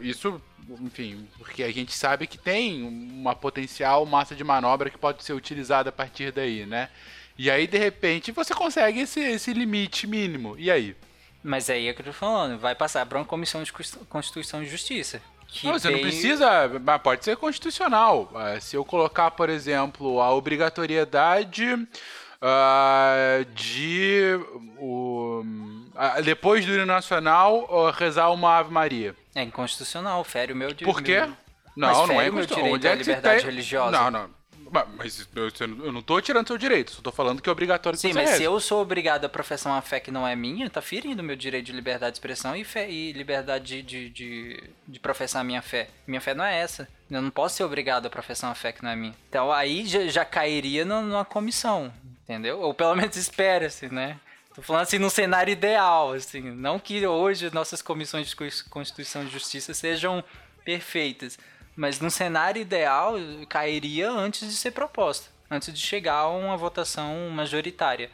Isso, 0.00 0.40
enfim, 0.80 1.26
porque 1.38 1.62
a 1.62 1.72
gente 1.72 1.92
sabe 1.92 2.26
que 2.26 2.38
tem 2.38 2.82
uma 2.84 3.34
potencial 3.34 4.04
massa 4.06 4.34
de 4.34 4.44
manobra 4.44 4.90
que 4.90 4.98
pode 4.98 5.24
ser 5.24 5.32
utilizada 5.32 5.88
a 5.90 5.92
partir 5.92 6.32
daí, 6.32 6.66
né? 6.66 6.88
E 7.38 7.50
aí, 7.50 7.66
de 7.66 7.78
repente, 7.78 8.32
você 8.32 8.54
consegue 8.54 9.00
esse, 9.00 9.20
esse 9.20 9.52
limite 9.52 10.06
mínimo. 10.06 10.56
E 10.58 10.70
aí? 10.70 10.94
Mas 11.42 11.70
aí 11.70 11.88
é 11.88 11.90
o 11.90 11.94
que 11.94 12.02
eu 12.02 12.06
tô 12.06 12.12
falando, 12.12 12.58
vai 12.58 12.74
passar 12.74 13.06
pra 13.06 13.18
uma 13.18 13.24
comissão 13.24 13.62
de 13.62 13.72
Cons- 13.72 13.98
Constituição 14.08 14.62
e 14.62 14.66
Justiça. 14.66 15.22
Que 15.48 15.66
Não, 15.66 15.72
você 15.72 15.90
não 15.90 15.98
precisa, 15.98 16.68
mas 16.84 17.02
pode 17.02 17.24
ser 17.24 17.36
constitucional. 17.36 18.30
Ah, 18.34 18.60
Se 18.60 18.76
eu 18.76 18.84
colocar, 18.84 19.30
por 19.32 19.48
exemplo, 19.48 20.20
a 20.20 20.32
obrigatoriedade 20.32 21.64
ah, 22.40 23.44
de 23.54 24.38
o, 24.78 25.42
ah, 25.96 26.20
depois 26.20 26.64
do 26.64 26.72
hino 26.74 26.86
nacional 26.86 27.66
ah, 27.70 27.90
rezar 27.90 28.30
uma 28.30 28.58
Ave 28.58 28.70
Maria. 28.72 29.16
É 29.34 29.42
inconstitucional, 29.42 30.22
fere 30.24 30.52
o 30.52 30.56
meu 30.56 30.72
direito. 30.72 30.92
Por 30.92 31.02
quê? 31.02 31.20
Mas 31.76 31.96
Não, 31.96 32.06
não 32.08 32.20
é 32.20 32.28
o 32.28 32.32
meu 32.32 32.42
constitucional. 32.42 32.64
direito 32.64 32.74
Onde 32.74 32.86
é 32.88 32.92
que 32.92 32.98
liberdade 32.98 33.36
tem- 33.42 33.46
religiosa. 33.50 33.90
Não, 33.92 34.10
não. 34.10 34.40
Mas- 34.96 35.28
eu, 35.34 35.92
não 35.92 36.00
tô 36.00 36.20
tirando 36.20 36.46
seu 36.46 36.56
direito, 36.56 36.92
só 36.92 37.02
tô 37.02 37.10
falando 37.10 37.42
que 37.42 37.48
é 37.48 37.52
obrigatório 37.52 37.96
que 37.98 38.02
Sim, 38.02 38.12
mas 38.14 38.28
se 38.28 38.32
reze. 38.34 38.44
eu 38.44 38.60
sou 38.60 38.80
obrigado 38.80 39.24
a 39.24 39.28
professar 39.28 39.72
uma 39.72 39.82
fé 39.82 39.98
que 39.98 40.12
não 40.12 40.24
é 40.26 40.36
minha, 40.36 40.70
tá 40.70 40.80
ferindo 40.80 41.22
o 41.22 41.24
meu 41.24 41.34
direito 41.34 41.66
de 41.66 41.72
liberdade 41.72 42.12
de 42.12 42.18
expressão 42.18 42.54
e, 42.54 42.62
fé, 42.62 42.88
e 42.88 43.10
liberdade 43.12 43.64
de, 43.64 43.82
de, 43.82 44.10
de, 44.10 44.62
de 44.86 45.00
professar 45.00 45.40
a 45.40 45.44
minha 45.44 45.60
fé. 45.60 45.88
Minha 46.06 46.20
fé 46.20 46.34
não 46.34 46.44
é 46.44 46.56
essa. 46.60 46.88
Eu 47.10 47.20
não 47.20 47.30
posso 47.30 47.56
ser 47.56 47.64
obrigado 47.64 48.06
a 48.06 48.10
professar 48.10 48.48
uma 48.48 48.54
fé 48.54 48.70
que 48.70 48.80
não 48.82 48.90
é 48.90 48.94
minha. 48.94 49.14
Então 49.28 49.50
aí 49.50 49.84
já, 49.86 50.06
já 50.06 50.24
cairia 50.24 50.84
numa 50.84 51.24
comissão, 51.24 51.92
entendeu? 52.22 52.60
Ou 52.60 52.72
pelo 52.72 52.94
menos 52.94 53.16
espera-se, 53.16 53.92
né? 53.92 54.20
Tô 54.54 54.62
falando 54.62 54.82
assim 54.82 54.98
num 54.98 55.10
cenário 55.10 55.52
ideal, 55.52 56.12
assim. 56.12 56.40
Não 56.40 56.78
que 56.78 57.06
hoje 57.06 57.52
nossas 57.54 57.80
comissões 57.80 58.28
de 58.28 58.36
Cons- 58.36 58.62
Constituição 58.62 59.22
e 59.24 59.28
Justiça 59.28 59.72
sejam 59.72 60.24
perfeitas. 60.64 61.38
Mas 61.76 62.00
num 62.00 62.10
cenário 62.10 62.60
ideal, 62.60 63.14
cairia 63.48 64.10
antes 64.10 64.48
de 64.48 64.56
ser 64.56 64.72
proposta. 64.72 65.28
Antes 65.50 65.72
de 65.72 65.80
chegar 65.80 66.14
a 66.14 66.28
uma 66.28 66.56
votação 66.56 67.30
majoritária. 67.30 68.10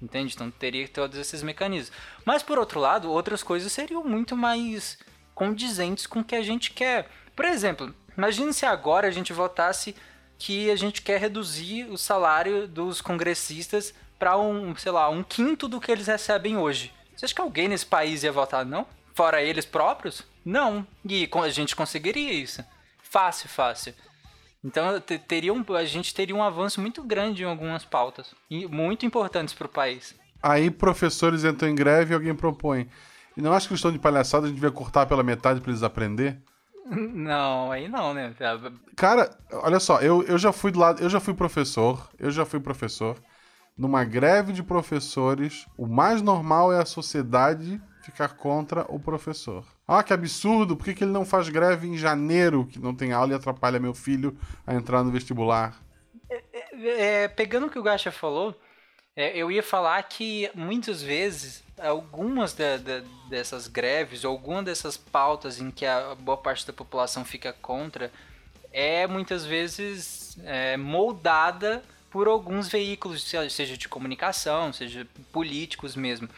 Entende? 0.00 0.34
Então 0.34 0.50
teria 0.50 0.86
todos 0.86 1.18
esses 1.18 1.42
mecanismos. 1.42 1.90
Mas 2.24 2.42
por 2.42 2.58
outro 2.58 2.78
lado, 2.78 3.10
outras 3.10 3.42
coisas 3.42 3.72
seriam 3.72 4.04
muito 4.04 4.36
mais 4.36 4.98
condizentes 5.34 6.06
com 6.06 6.20
o 6.20 6.24
que 6.24 6.36
a 6.36 6.42
gente 6.42 6.70
quer. 6.70 7.08
Por 7.34 7.46
exemplo, 7.46 7.94
imagine 8.16 8.52
se 8.52 8.66
agora 8.66 9.08
a 9.08 9.10
gente 9.10 9.32
votasse 9.32 9.96
que 10.38 10.70
a 10.70 10.76
gente 10.76 11.00
quer 11.00 11.18
reduzir 11.18 11.84
o 11.84 11.96
salário 11.96 12.68
dos 12.68 13.00
congressistas 13.00 13.94
para 14.18 14.36
um, 14.38 14.74
sei 14.76 14.92
lá, 14.92 15.08
um 15.08 15.22
quinto 15.22 15.68
do 15.68 15.80
que 15.80 15.90
eles 15.90 16.06
recebem 16.06 16.56
hoje. 16.56 16.92
Você 17.14 17.24
acha 17.24 17.34
que 17.34 17.40
alguém 17.40 17.68
nesse 17.68 17.86
país 17.86 18.22
ia 18.22 18.32
votar 18.32 18.64
não? 18.64 18.86
Fora 19.14 19.42
eles 19.42 19.64
próprios? 19.64 20.22
Não. 20.44 20.86
E 21.08 21.28
a 21.42 21.48
gente 21.48 21.74
conseguiria 21.74 22.32
isso. 22.32 22.62
Fácil, 23.02 23.48
fácil. 23.48 23.94
Então 24.62 25.00
te- 25.00 25.18
teria 25.18 25.52
um, 25.52 25.64
a 25.74 25.84
gente 25.84 26.14
teria 26.14 26.34
um 26.34 26.42
avanço 26.42 26.80
muito 26.80 27.02
grande 27.02 27.42
em 27.42 27.46
algumas 27.46 27.84
pautas. 27.84 28.34
E 28.50 28.66
muito 28.66 29.06
importantes 29.06 29.54
para 29.54 29.66
o 29.66 29.70
país. 29.70 30.14
Aí 30.42 30.70
professores 30.70 31.44
entram 31.44 31.68
em 31.68 31.74
greve 31.74 32.12
e 32.12 32.14
alguém 32.14 32.34
propõe. 32.34 32.88
E 33.36 33.42
não 33.42 33.52
acho 33.52 33.68
que 33.68 33.74
eles 33.74 33.78
estão 33.80 33.92
de 33.92 33.98
palhaçada, 33.98 34.46
a 34.46 34.48
gente 34.48 34.56
devia 34.56 34.70
cortar 34.70 35.06
pela 35.06 35.22
metade 35.22 35.60
pra 35.60 35.70
eles 35.70 35.82
aprender? 35.82 36.38
Não, 36.88 37.72
aí 37.72 37.88
não, 37.88 38.14
né? 38.14 38.32
Cara, 38.94 39.36
olha 39.52 39.80
só, 39.80 40.00
eu, 40.00 40.22
eu 40.22 40.38
já 40.38 40.52
fui 40.52 40.70
do 40.70 40.78
lado, 40.78 41.02
eu 41.02 41.10
já 41.10 41.20
fui 41.20 41.34
professor, 41.34 42.08
eu 42.18 42.30
já 42.30 42.44
fui 42.46 42.60
professor. 42.60 43.16
Numa 43.76 44.04
greve 44.04 44.52
de 44.52 44.62
professores, 44.62 45.66
o 45.76 45.86
mais 45.86 46.22
normal 46.22 46.72
é 46.72 46.80
a 46.80 46.86
sociedade 46.86 47.80
ficar 48.02 48.28
contra 48.28 48.86
o 48.88 48.98
professor. 48.98 49.66
Ah, 49.86 50.02
que 50.02 50.12
absurdo, 50.12 50.76
por 50.76 50.84
que, 50.84 50.94
que 50.94 51.04
ele 51.04 51.12
não 51.12 51.24
faz 51.24 51.48
greve 51.48 51.86
em 51.86 51.96
janeiro, 51.96 52.66
que 52.66 52.78
não 52.78 52.94
tem 52.94 53.12
aula 53.12 53.32
e 53.32 53.34
atrapalha 53.34 53.78
meu 53.78 53.92
filho 53.92 54.36
a 54.66 54.74
entrar 54.74 55.04
no 55.04 55.10
vestibular? 55.10 55.78
É, 56.72 57.28
pegando 57.28 57.66
o 57.66 57.70
que 57.70 57.78
o 57.78 57.82
Gacha 57.82 58.10
falou, 58.10 58.58
é, 59.14 59.36
eu 59.36 59.50
ia 59.50 59.62
falar 59.62 60.02
que 60.04 60.50
muitas 60.54 61.02
vezes 61.02 61.62
algumas 61.78 62.56
dessas 63.28 63.68
greves, 63.68 64.24
ou 64.24 64.30
alguma 64.30 64.62
dessas 64.62 64.96
pautas 64.96 65.60
em 65.60 65.70
que 65.70 65.84
a 65.84 66.14
boa 66.14 66.38
parte 66.38 66.66
da 66.66 66.72
população 66.72 67.24
fica 67.24 67.52
contra, 67.52 68.10
é 68.72 69.06
muitas 69.06 69.44
vezes 69.44 70.38
é, 70.44 70.76
moldada 70.76 71.82
por 72.10 72.28
alguns 72.28 72.68
veículos, 72.68 73.22
se- 73.22 73.50
seja 73.50 73.76
de 73.76 73.88
comunicação, 73.88 74.72
seja 74.72 75.06
políticos 75.32 75.94
mesmo. 75.96 76.28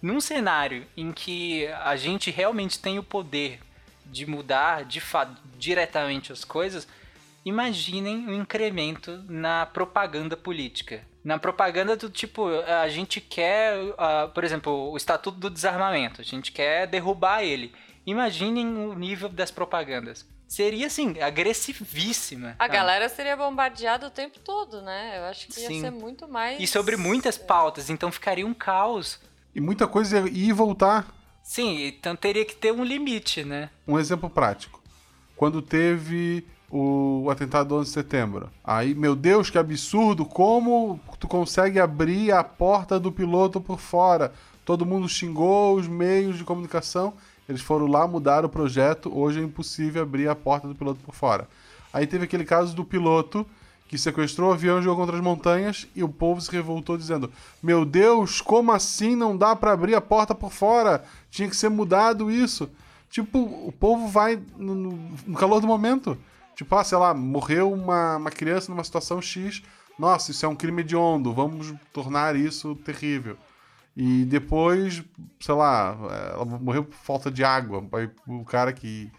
Num 0.00 0.20
cenário 0.20 0.86
em 0.96 1.12
que 1.12 1.66
a 1.68 1.96
gente 1.96 2.30
realmente 2.30 2.78
tem 2.78 2.98
o 2.98 3.02
poder 3.02 3.60
de 4.04 4.26
mudar 4.26 4.84
de 4.84 5.00
fato 5.00 5.36
diretamente 5.58 6.32
as 6.32 6.44
coisas, 6.44 6.86
imaginem 7.44 8.26
o 8.26 8.32
incremento 8.34 9.22
na 9.28 9.66
propaganda 9.66 10.36
política. 10.36 11.02
Na 11.24 11.38
propaganda 11.38 11.96
do 11.96 12.08
tipo, 12.08 12.48
a 12.48 12.88
gente 12.88 13.20
quer, 13.20 13.74
ah, 13.98 14.30
por 14.32 14.44
exemplo, 14.44 14.90
o 14.92 14.96
Estatuto 14.96 15.38
do 15.38 15.50
Desarmamento, 15.50 16.20
a 16.20 16.24
gente 16.24 16.52
quer 16.52 16.86
derrubar 16.86 17.42
ele. 17.42 17.72
Imaginem 18.06 18.66
o 18.76 18.94
nível 18.94 19.28
das 19.28 19.50
propagandas. 19.50 20.24
Seria, 20.48 20.86
assim, 20.86 21.20
agressivíssima. 21.20 22.54
A 22.58 22.68
galera 22.68 23.08
seria 23.08 23.36
bombardeada 23.36 24.06
o 24.06 24.10
tempo 24.10 24.38
todo, 24.38 24.80
né? 24.80 25.18
Eu 25.18 25.24
acho 25.24 25.48
que 25.48 25.60
ia 25.60 25.68
Sim. 25.68 25.80
ser 25.80 25.90
muito 25.90 26.28
mais. 26.28 26.60
E 26.60 26.66
sobre 26.66 26.96
muitas 26.96 27.36
pautas, 27.36 27.90
então 27.90 28.12
ficaria 28.12 28.46
um 28.46 28.54
caos. 28.54 29.20
E 29.54 29.60
muita 29.60 29.86
coisa 29.88 30.20
ia 30.20 30.26
ir 30.28 30.48
e 30.48 30.52
voltar. 30.52 31.06
Sim, 31.42 31.86
então 31.86 32.14
teria 32.14 32.44
que 32.44 32.54
ter 32.54 32.72
um 32.72 32.84
limite, 32.84 33.44
né? 33.44 33.70
Um 33.86 33.98
exemplo 33.98 34.28
prático. 34.30 34.82
Quando 35.36 35.60
teve 35.60 36.46
o 36.70 37.28
atentado 37.30 37.68
do 37.68 37.76
11 37.76 37.88
de 37.88 37.94
setembro. 37.94 38.50
Aí, 38.64 38.94
meu 38.94 39.14
Deus, 39.14 39.50
que 39.50 39.58
absurdo! 39.58 40.24
Como 40.24 41.00
tu 41.18 41.28
consegue 41.28 41.78
abrir 41.78 42.32
a 42.32 42.42
porta 42.42 42.98
do 42.98 43.12
piloto 43.12 43.60
por 43.60 43.78
fora? 43.78 44.32
Todo 44.64 44.86
mundo 44.86 45.08
xingou 45.08 45.76
os 45.76 45.86
meios 45.86 46.36
de 46.36 46.44
comunicação. 46.44 47.14
Eles 47.48 47.60
foram 47.60 47.86
lá, 47.86 48.06
mudaram 48.06 48.46
o 48.46 48.50
projeto. 48.50 49.10
Hoje 49.16 49.40
é 49.40 49.42
impossível 49.42 50.02
abrir 50.02 50.28
a 50.28 50.34
porta 50.34 50.66
do 50.66 50.74
piloto 50.74 51.00
por 51.04 51.14
fora. 51.14 51.48
Aí 51.92 52.06
teve 52.06 52.24
aquele 52.24 52.44
caso 52.44 52.74
do 52.74 52.84
piloto 52.84 53.46
que 53.88 53.96
sequestrou 53.96 54.50
o 54.50 54.52
avião 54.52 54.78
e 54.78 54.82
jogou 54.82 55.04
contra 55.04 55.16
as 55.16 55.22
montanhas 55.22 55.86
e 55.94 56.02
o 56.02 56.08
povo 56.08 56.40
se 56.40 56.50
revoltou 56.50 56.96
dizendo: 56.96 57.30
Meu 57.62 57.84
Deus, 57.84 58.40
como 58.40 58.72
assim 58.72 59.14
não 59.14 59.36
dá 59.36 59.54
para 59.54 59.72
abrir 59.72 59.94
a 59.94 60.00
porta 60.00 60.34
por 60.34 60.52
fora? 60.52 61.04
Tinha 61.30 61.48
que 61.48 61.56
ser 61.56 61.68
mudado 61.68 62.30
isso. 62.30 62.68
Tipo, 63.08 63.38
o 63.38 63.72
povo 63.72 64.08
vai 64.08 64.40
no, 64.56 64.74
no 64.74 65.36
calor 65.36 65.60
do 65.60 65.66
momento. 65.66 66.18
Tipo, 66.54 66.74
ah, 66.74 66.84
sei 66.84 66.98
lá, 66.98 67.14
morreu 67.14 67.72
uma, 67.72 68.16
uma 68.16 68.30
criança 68.30 68.70
numa 68.70 68.82
situação 68.82 69.22
X. 69.22 69.62
Nossa, 69.98 70.30
isso 70.30 70.44
é 70.44 70.48
um 70.48 70.56
crime 70.56 70.82
hediondo, 70.82 71.32
vamos 71.32 71.72
tornar 71.92 72.36
isso 72.36 72.74
terrível. 72.76 73.36
E 73.96 74.24
depois, 74.26 75.02
sei 75.40 75.54
lá, 75.54 75.96
ela 76.34 76.44
morreu 76.44 76.84
por 76.84 76.94
falta 76.96 77.30
de 77.30 77.42
água. 77.42 77.82
Aí 77.94 78.10
o 78.26 78.44
cara 78.44 78.72
que 78.72 79.10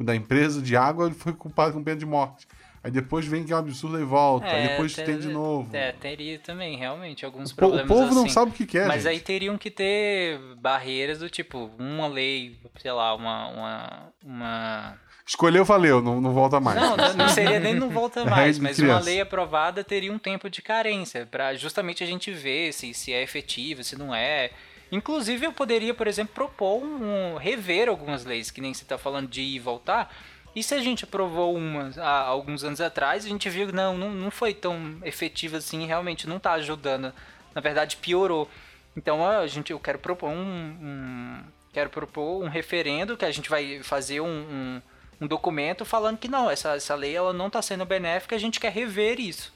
da 0.00 0.14
empresa 0.14 0.60
de 0.60 0.76
água 0.76 1.06
ele 1.06 1.14
foi 1.14 1.32
culpado 1.32 1.72
com 1.72 1.82
pena 1.82 1.96
de 1.96 2.04
morte. 2.04 2.46
Aí 2.84 2.90
depois 2.90 3.26
vem 3.26 3.42
que 3.44 3.52
é 3.52 3.56
um 3.56 3.58
absurdo 3.60 3.98
e 3.98 4.04
volta. 4.04 4.46
É, 4.46 4.60
aí 4.62 4.68
depois 4.68 4.94
ter- 4.94 5.04
tem 5.06 5.18
de 5.18 5.28
novo. 5.28 5.74
É, 5.74 5.90
teria 5.92 6.38
também, 6.38 6.76
realmente, 6.76 7.24
alguns 7.24 7.50
O 7.50 7.56
po- 7.56 7.64
o 7.64 7.68
problemas 7.70 7.88
povo 7.88 8.14
não 8.14 8.24
assim. 8.24 8.30
sabe 8.32 8.50
o 8.50 8.54
que 8.54 8.66
quer, 8.66 8.86
Mas 8.86 9.02
gente. 9.04 9.12
aí 9.12 9.20
teriam 9.20 9.56
que 9.58 9.70
ter 9.70 10.38
barreiras 10.56 11.18
do 11.18 11.28
tipo, 11.30 11.70
uma 11.78 12.06
lei, 12.06 12.56
sei 12.80 12.92
lá, 12.92 13.14
uma... 13.14 13.48
uma, 13.48 14.12
uma... 14.22 15.05
Escolheu, 15.26 15.64
valeu, 15.64 16.00
não, 16.00 16.20
não 16.20 16.32
volta 16.32 16.60
mais. 16.60 16.80
Não, 16.80 16.96
não, 16.96 17.28
seria 17.28 17.58
nem 17.58 17.74
não 17.74 17.90
volta 17.90 18.20
É 18.24 18.24
mais, 18.24 18.58
mas 18.58 18.78
uma 18.78 18.84
criança. 18.86 19.04
lei 19.04 19.20
aprovada 19.20 19.82
teria 19.82 20.12
um 20.12 20.18
tempo 20.18 20.48
de 20.48 20.62
carência, 20.62 21.26
para 21.28 21.54
justamente 21.54 22.04
a 22.04 22.06
gente 22.06 22.30
ver 22.30 22.72
se, 22.72 22.94
se 22.94 23.12
é 23.12 23.22
efetiva, 23.22 23.82
se 23.82 23.98
não 23.98 24.14
é. 24.14 24.50
Inclusive, 24.92 25.44
eu 25.46 25.52
poderia, 25.52 25.92
por 25.92 26.06
exemplo, 26.06 26.32
propor 26.32 26.80
um, 26.82 27.36
rever 27.36 27.88
algumas 27.88 28.24
leis, 28.24 28.52
que 28.52 28.60
nem 28.60 28.72
você 28.72 28.84
está 28.84 28.96
falando 28.96 29.26
de 29.28 29.40
ir 29.40 29.56
e 29.56 29.58
voltar. 29.58 30.14
E 30.54 30.62
se 30.62 30.74
a 30.74 30.78
gente 30.78 31.02
aprovou 31.04 31.54
uma 31.56 31.90
há 31.98 32.20
alguns 32.20 32.62
anos 32.62 32.80
atrás, 32.80 33.26
a 33.26 33.28
gente 33.28 33.50
viu 33.50 33.66
que 33.66 33.72
não, 33.74 33.98
não, 33.98 34.10
não 34.10 34.30
foi 34.30 34.54
tão 34.54 34.96
efetiva 35.04 35.56
assim, 35.56 35.84
realmente 35.86 36.28
não 36.28 36.36
está 36.36 36.52
ajudando. 36.52 37.12
Na 37.52 37.60
verdade, 37.60 37.96
piorou. 37.96 38.48
Então, 38.96 39.26
a 39.26 39.44
gente, 39.48 39.72
eu 39.72 39.80
quero 39.80 39.98
propor 39.98 40.30
um, 40.30 40.38
um- 40.40 41.42
quero 41.72 41.90
propor 41.90 42.42
um 42.44 42.48
referendo 42.48 43.16
que 43.16 43.24
a 43.24 43.30
gente 43.32 43.50
vai 43.50 43.82
fazer 43.82 44.20
um, 44.20 44.26
um, 44.28 44.82
um 45.20 45.26
documento 45.26 45.84
falando 45.84 46.18
que 46.18 46.28
não, 46.28 46.50
essa, 46.50 46.74
essa 46.76 46.94
lei 46.94 47.14
ela 47.16 47.32
não 47.32 47.46
está 47.46 47.62
sendo 47.62 47.84
benéfica, 47.84 48.34
a 48.36 48.38
gente 48.38 48.60
quer 48.60 48.72
rever 48.72 49.18
isso. 49.20 49.52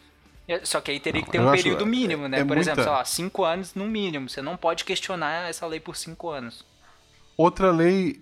É, 0.48 0.64
Só 0.64 0.80
que 0.80 0.90
aí 0.90 0.98
teria 0.98 1.22
que 1.22 1.30
ter 1.30 1.38
Eu 1.38 1.42
um 1.44 1.48
acho- 1.50 1.62
período 1.62 1.86
mínimo, 1.86 2.26
né? 2.28 2.40
é 2.40 2.44
por 2.44 2.56
exemplo, 2.58 2.78
muita- 2.78 2.82
sei 2.90 2.98
lá, 2.98 3.04
cinco 3.04 3.44
anos 3.44 3.74
no 3.74 3.86
mínimo. 3.86 4.28
Você 4.28 4.42
não 4.42 4.56
pode 4.56 4.84
questionar 4.84 5.48
essa 5.48 5.66
lei 5.66 5.78
por 5.80 5.96
cinco 5.96 6.28
anos. 6.30 6.64
Outra 7.36 7.70
lei 7.70 8.20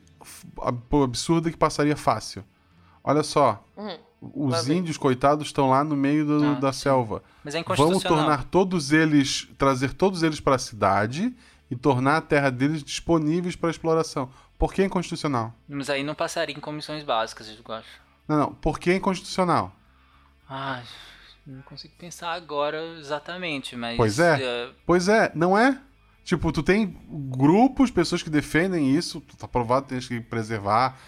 absurda 0.93 1.51
que 1.51 1.57
passaria 1.57 1.97
fácil. 1.97 2.45
Olha 3.03 3.23
só, 3.23 3.65
Uhum. 3.77 3.97
os 4.21 4.69
índios, 4.69 4.97
coitados, 4.99 5.47
estão 5.47 5.71
lá 5.71 5.83
no 5.83 5.97
meio 5.97 6.27
do- 6.27 6.45
Ah, 6.45 6.55
da 6.55 6.73
selva. 6.73 7.23
Mas 7.45 7.55
é 7.55 7.63
Vamos 7.63 8.03
tornar 8.03 8.45
todos 8.45 8.93
eles, 8.93 9.49
trazer 9.57 9.95
todos 9.95 10.23
eles 10.23 10.41
para 10.41 10.57
a 10.57 10.59
cidade 10.59 11.35
e 11.71 11.77
tornar 11.77 12.17
a 12.19 12.21
terra 12.21 12.51
deles 12.51 12.83
disponíveis 12.83 13.57
para 13.57 13.71
exploração. 13.71 14.29
Por 14.59 14.75
que 14.75 14.83
inconstitucional? 14.85 15.55
Mas 15.69 15.89
aí 15.89 16.03
não 16.03 16.15
passaria 16.15 16.57
em 16.57 16.61
comissões 16.61 17.05
básicas, 17.05 17.49
eu 17.49 17.75
acho. 17.75 17.89
Não, 18.27 18.37
não. 18.37 18.55
Por 18.55 18.79
que 18.79 18.93
inconstitucional? 18.93 19.73
Ah, 20.49 20.83
não 21.47 21.63
consigo 21.63 21.95
pensar 21.97 22.33
agora 22.33 22.83
exatamente, 22.99 23.77
mas. 23.77 23.97
Pois 23.97 24.19
é. 24.19 24.43
eh, 24.43 24.71
Pois 24.85 25.09
é, 25.09 25.31
não 25.35 25.57
é? 25.57 25.81
Tipo, 26.25 26.53
tu 26.53 26.63
tem 26.63 26.99
grupos, 27.31 27.91
pessoas 27.91 28.23
que 28.23 28.29
defendem 28.29 28.95
isso, 28.95 29.21
tá 29.39 29.47
aprovado, 29.47 29.87
tens 29.87 30.07
que 30.07 30.21
preservar, 30.21 30.99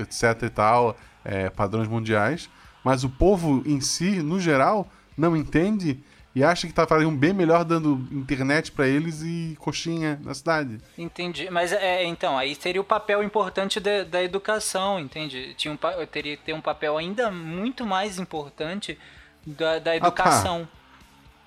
etc 0.00 0.42
e 0.42 0.50
tal, 0.50 0.96
é, 1.24 1.50
padrões 1.50 1.86
mundiais, 1.86 2.50
mas 2.82 3.04
o 3.04 3.08
povo 3.08 3.62
em 3.64 3.80
si, 3.80 4.22
no 4.22 4.40
geral, 4.40 4.88
não 5.16 5.36
entende 5.36 6.02
e 6.36 6.44
acha 6.44 6.66
que 6.66 6.72
tá 6.74 6.86
fazendo 6.86 7.08
um 7.08 7.16
bem 7.16 7.32
melhor 7.32 7.64
dando 7.64 8.06
internet 8.12 8.70
pra 8.70 8.86
eles 8.86 9.22
e 9.22 9.56
coxinha 9.58 10.20
na 10.22 10.34
cidade. 10.34 10.76
Entendi. 10.98 11.48
Mas 11.50 11.72
é, 11.72 12.04
então, 12.04 12.36
aí 12.36 12.54
seria 12.54 12.78
o 12.78 12.84
papel 12.84 13.22
importante 13.22 13.80
da, 13.80 14.04
da 14.04 14.22
educação, 14.22 15.00
entende? 15.00 15.54
Tinha 15.54 15.72
um, 15.72 15.78
teria 16.06 16.36
que 16.36 16.42
ter 16.42 16.52
um 16.52 16.60
papel 16.60 16.98
ainda 16.98 17.30
muito 17.30 17.86
mais 17.86 18.18
importante 18.18 18.98
da, 19.46 19.78
da 19.78 19.96
educação. 19.96 20.68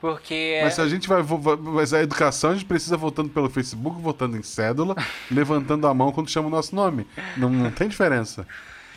Porque. 0.02 0.58
Ah, 0.60 0.64
Mas 0.66 0.74
se 0.74 0.82
a 0.82 0.88
gente 0.88 1.08
vai, 1.08 1.22
mas 1.62 1.94
a 1.94 2.02
educação 2.02 2.50
a 2.50 2.54
gente 2.54 2.66
precisa 2.66 2.98
votando 2.98 3.30
pelo 3.30 3.48
Facebook, 3.48 4.02
votando 4.02 4.38
em 4.38 4.44
cédula, 4.44 4.96
levantando 5.30 5.86
a 5.86 5.94
mão 5.94 6.12
quando 6.12 6.32
chama 6.32 6.48
o 6.48 6.52
nosso 6.52 6.76
nome. 6.76 7.06
Não, 7.38 7.48
não 7.48 7.70
tem 7.70 7.88
diferença. 7.88 8.48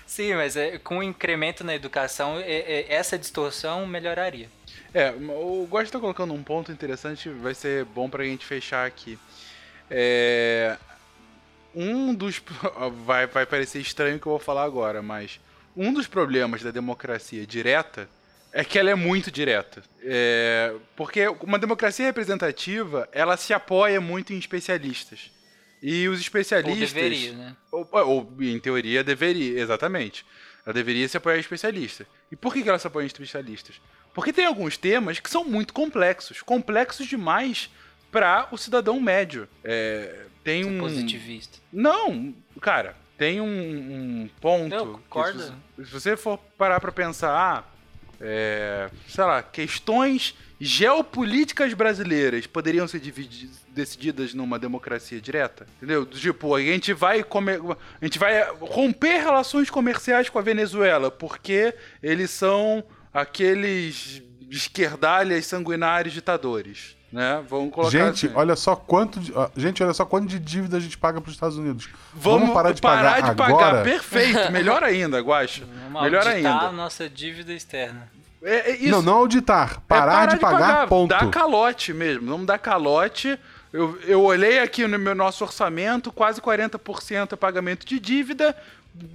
Sim, 0.06 0.36
mas 0.36 0.56
é, 0.56 0.78
com 0.78 0.98
o 0.98 1.02
incremento 1.02 1.62
na 1.64 1.74
educação, 1.74 2.38
é- 2.38 2.42
é- 2.50 2.94
essa 2.94 3.18
distorção 3.18 3.86
melhoraria. 3.86 4.48
É, 4.94 5.10
o 5.10 5.66
Gosto 5.68 5.92
tá 5.92 5.98
colocando 5.98 6.34
um 6.34 6.42
ponto 6.42 6.70
interessante, 6.70 7.28
vai 7.28 7.54
ser 7.54 7.84
bom 7.84 8.10
pra 8.10 8.24
gente 8.24 8.44
fechar 8.44 8.86
aqui. 8.86 9.18
É, 9.90 10.76
um 11.74 12.14
dos. 12.14 12.42
Vai, 13.04 13.26
vai 13.26 13.46
parecer 13.46 13.80
estranho 13.80 14.16
o 14.16 14.20
que 14.20 14.26
eu 14.26 14.32
vou 14.32 14.38
falar 14.38 14.64
agora, 14.64 15.02
mas 15.02 15.40
um 15.76 15.92
dos 15.92 16.06
problemas 16.06 16.62
da 16.62 16.70
democracia 16.70 17.46
direta 17.46 18.08
é 18.52 18.62
que 18.62 18.78
ela 18.78 18.90
é 18.90 18.94
muito 18.94 19.30
direta. 19.30 19.82
É, 20.02 20.74
porque 20.94 21.26
uma 21.40 21.58
democracia 21.58 22.04
representativa, 22.04 23.08
ela 23.12 23.36
se 23.36 23.54
apoia 23.54 24.00
muito 24.00 24.32
em 24.32 24.38
especialistas. 24.38 25.30
E 25.82 26.06
os 26.06 26.18
Ou 26.18 26.20
especialistas. 26.20 26.92
deveria, 26.92 27.32
né? 27.32 27.56
Ou, 27.72 27.88
ou, 27.90 28.32
em 28.40 28.58
teoria, 28.60 29.02
deveria, 29.02 29.58
exatamente. 29.58 30.24
Ela 30.64 30.72
deveria 30.72 31.08
se 31.08 31.16
apoiar 31.16 31.38
em 31.38 31.40
especialistas. 31.40 32.06
E 32.30 32.36
por 32.36 32.52
que 32.52 32.62
que 32.62 32.68
ela 32.68 32.78
se 32.78 32.86
apoia 32.86 33.04
em 33.04 33.06
especialistas? 33.06 33.80
Porque 34.14 34.32
tem 34.32 34.44
alguns 34.44 34.76
temas 34.76 35.18
que 35.18 35.30
são 35.30 35.44
muito 35.44 35.72
complexos. 35.72 36.42
Complexos 36.42 37.06
demais 37.06 37.70
para 38.10 38.48
o 38.50 38.58
cidadão 38.58 39.00
médio. 39.00 39.48
É, 39.64 40.26
tem 40.44 40.64
um. 40.64 40.78
Positivista. 40.80 41.58
Não, 41.72 42.34
cara, 42.60 42.94
tem 43.16 43.40
um, 43.40 43.46
um 43.46 44.30
ponto. 44.40 44.74
Eu 44.74 44.86
concordo. 44.94 45.42
Se, 45.42 45.48
você- 45.78 45.84
se 45.86 45.90
você 45.92 46.16
for 46.16 46.38
parar 46.58 46.78
pra 46.80 46.92
pensar, 46.92 47.30
ah, 47.30 47.64
é, 48.20 48.90
sei 49.08 49.24
lá, 49.24 49.42
questões 49.42 50.34
geopolíticas 50.60 51.72
brasileiras 51.74 52.46
poderiam 52.46 52.86
ser 52.86 53.00
decididas 53.68 54.34
numa 54.34 54.58
democracia 54.58 55.20
direta, 55.20 55.66
entendeu? 55.76 56.04
Tipo, 56.04 56.54
a 56.54 56.60
gente 56.60 56.92
vai 56.92 57.24
come- 57.24 57.52
a 58.00 58.04
gente 58.04 58.18
vai 58.18 58.44
romper 58.60 59.18
relações 59.22 59.70
comerciais 59.70 60.28
com 60.28 60.38
a 60.38 60.42
Venezuela 60.42 61.10
porque 61.10 61.74
eles 62.02 62.30
são 62.30 62.84
aqueles 63.12 64.22
esquerdalhas 64.50 65.46
sanguinários 65.46 66.12
ditadores, 66.14 66.96
né? 67.12 67.42
Vamos 67.48 67.72
colocar 67.72 67.90
Gente, 67.90 68.26
assim. 68.26 68.34
olha 68.36 68.56
só 68.56 68.74
quanto 68.76 69.20
de, 69.20 69.32
gente, 69.56 69.82
olha 69.82 69.92
só 69.94 70.04
quanto 70.04 70.26
de 70.26 70.38
dívida 70.38 70.76
a 70.76 70.80
gente 70.80 70.96
paga 70.98 71.20
para 71.20 71.28
os 71.28 71.34
Estados 71.34 71.56
Unidos. 71.56 71.88
Vamos, 72.14 72.50
parar 72.52 72.72
de 72.72 72.80
parar 72.80 73.14
pagar 73.14 73.30
de 73.30 73.36
pagar. 73.36 73.54
agora? 73.54 73.82
Perfeito. 73.82 74.50
Melhor 74.52 74.82
ainda, 74.82 75.20
Guaxa. 75.20 75.64
Vamos 75.84 76.02
Melhor 76.02 76.26
auditar 76.26 76.52
ainda. 76.52 76.68
a 76.68 76.72
nossa 76.72 77.08
dívida 77.08 77.52
externa. 77.52 78.10
É, 78.42 78.72
é 78.72 78.76
isso. 78.76 78.90
Não, 78.90 79.02
não 79.02 79.14
auditar, 79.14 79.76
É 79.76 79.80
parar, 79.86 80.26
de, 80.26 80.36
pagar, 80.38 80.88
ponto. 80.88 81.10
Dar 81.10 81.30
calote 81.30 81.92
mesmo. 81.92 82.28
Vamos 82.28 82.46
dar 82.46 82.58
calote. 82.58 83.38
Eu, 83.72 83.98
eu 84.02 84.20
olhei 84.22 84.58
aqui 84.58 84.86
no 84.86 84.98
meu 84.98 85.14
nosso 85.14 85.44
orçamento, 85.44 86.12
quase 86.12 86.40
40% 86.40 87.32
é 87.32 87.36
pagamento 87.36 87.86
de 87.86 88.00
dívida. 88.00 88.54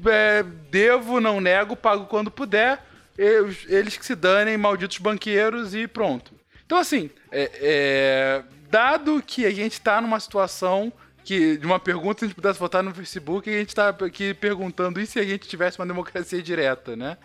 É, 0.05 0.43
devo, 0.71 1.19
não 1.19 1.39
nego, 1.41 1.75
pago 1.75 2.05
quando 2.05 2.31
puder. 2.31 2.83
Eles 3.17 3.97
que 3.97 4.05
se 4.05 4.15
danem, 4.15 4.57
malditos 4.57 4.97
banqueiros, 4.99 5.73
e 5.73 5.87
pronto. 5.87 6.33
Então, 6.65 6.77
assim, 6.77 7.09
é- 7.31 7.51
é, 7.61 8.43
dado 8.69 9.23
que 9.25 9.45
a 9.45 9.51
gente 9.51 9.79
tá 9.81 9.99
numa 10.01 10.19
situação 10.19 10.91
que, 11.23 11.57
de 11.57 11.65
uma 11.65 11.79
pergunta, 11.79 12.19
se 12.19 12.25
a 12.25 12.27
gente 12.27 12.35
pudesse 12.35 12.59
votar 12.59 12.83
no 12.83 12.93
Facebook, 12.93 13.49
a 13.49 13.53
gente 13.59 13.73
tá 13.73 13.89
aqui 13.89 14.33
perguntando 14.33 14.99
e 15.01 15.05
se 15.05 15.19
a 15.19 15.23
gente 15.23 15.47
tivesse 15.47 15.79
uma 15.79 15.85
democracia 15.85 16.41
direta, 16.41 16.95
né? 16.95 17.17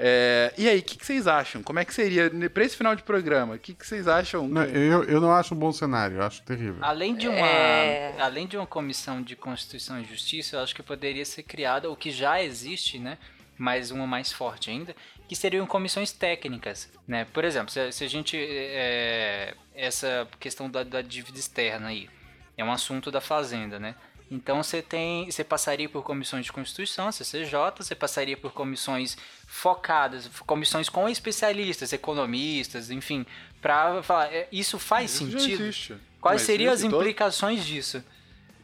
É, 0.00 0.52
e 0.56 0.68
aí, 0.68 0.78
o 0.78 0.82
que, 0.82 0.96
que 0.96 1.04
vocês 1.04 1.26
acham? 1.26 1.60
Como 1.62 1.78
é 1.78 1.84
que 1.84 1.92
seria, 1.92 2.30
pra 2.52 2.64
esse 2.64 2.76
final 2.76 2.94
de 2.94 3.02
programa, 3.02 3.54
o 3.56 3.58
que, 3.58 3.74
que 3.74 3.84
vocês 3.86 4.06
acham? 4.06 4.46
Não, 4.46 4.62
eu, 4.64 5.02
eu 5.04 5.20
não 5.20 5.32
acho 5.32 5.54
um 5.54 5.58
bom 5.58 5.72
cenário, 5.72 6.18
eu 6.18 6.22
acho 6.22 6.40
terrível. 6.42 6.76
Além 6.80 7.16
de 7.16 7.26
uma, 7.26 7.36
É. 7.46 8.14
além 8.20 8.46
de 8.46 8.56
uma 8.56 8.66
comissão 8.66 9.20
de 9.20 9.34
Constituição 9.34 10.00
e 10.00 10.04
Justiça, 10.04 10.56
eu 10.56 10.60
acho 10.60 10.72
que 10.74 10.82
poderia 10.84 11.24
ser 11.24 11.42
criada 11.42 11.90
o 11.90 11.96
que 11.96 12.10
já 12.12 12.40
existe, 12.42 12.98
né? 12.98 13.18
Mas 13.56 13.90
uma 13.90 14.06
mais 14.06 14.30
forte 14.30 14.70
ainda, 14.70 14.94
que 15.28 15.36
seriam 15.36 15.66
comissões 15.66 16.10
técnicas, 16.10 16.88
né? 17.06 17.26
Por 17.32 17.44
exemplo, 17.44 17.70
se, 17.70 17.92
se 17.92 18.02
a 18.04 18.08
gente 18.08 18.36
é, 18.38 19.54
essa 19.74 20.26
questão 20.40 20.70
da, 20.70 20.82
da 20.82 21.02
dívida 21.02 21.38
externa 21.38 21.88
aí 21.88 22.08
é 22.56 22.64
um 22.64 22.72
assunto 22.72 23.10
da 23.10 23.20
fazenda, 23.20 23.78
né? 23.78 23.94
Então 24.30 24.62
você 24.62 24.82
tem, 24.82 25.30
você 25.30 25.42
passaria 25.44 25.88
por 25.88 26.02
comissões 26.02 26.44
de 26.44 26.52
constituição, 26.52 27.10
CCJ, 27.10 27.52
você 27.78 27.94
passaria 27.94 28.36
por 28.36 28.52
comissões 28.52 29.16
focadas, 29.46 30.28
comissões 30.46 30.88
com 30.88 31.08
especialistas, 31.08 31.92
economistas, 31.94 32.90
enfim, 32.90 33.24
para 33.62 34.02
falar, 34.02 34.32
é, 34.32 34.46
isso 34.52 34.78
faz 34.78 35.10
Isso 35.14 35.30
sentido? 35.30 35.62
existe. 35.62 35.94
Quais 36.20 36.42
seriam 36.42 36.72
as 36.72 36.82
todo- 36.82 36.96
implicações 36.96 37.64
disso? 37.64 38.04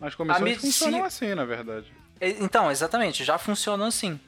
As 0.01 0.15
comissões 0.15 0.59
funcionam 0.61 1.05
assim, 1.05 1.35
na 1.35 1.45
verdade. 1.47 1.91
É, 2.21 2.29
Então, 2.31 2.71
exatamente, 2.71 3.25
já 3.25 3.39
funcionam 3.39 3.87
assim. 3.87 4.21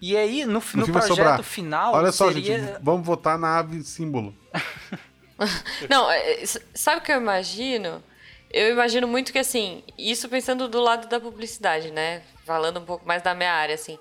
E 0.00 0.16
aí, 0.16 0.44
no, 0.44 0.62
No 0.74 0.86
no 0.86 0.92
projeto 0.92 1.42
final, 1.42 1.94
Olha 1.94 2.10
só, 2.10 2.32
seria... 2.32 2.58
gente, 2.58 2.78
vamos 2.82 3.06
votar 3.06 3.38
na 3.38 3.58
ave 3.58 3.82
símbolo. 3.82 4.34
Não, 5.88 6.10
é, 6.10 6.42
é, 6.42 6.46
sabe 6.74 7.00
o 7.00 7.04
que 7.04 7.12
eu 7.12 7.20
imagino? 7.20 8.02
Eu 8.50 8.70
imagino 8.70 9.06
muito 9.06 9.32
que, 9.32 9.38
assim, 9.38 9.82
isso 9.96 10.28
pensando 10.28 10.68
do 10.68 10.80
lado 10.80 11.08
da 11.08 11.20
publicidade, 11.20 11.90
né? 11.90 12.22
Falando 12.44 12.80
um 12.80 12.84
pouco 12.84 13.06
mais 13.06 13.22
da 13.22 13.34
minha 13.34 13.52
área, 13.52 13.74
assim. 13.74 13.98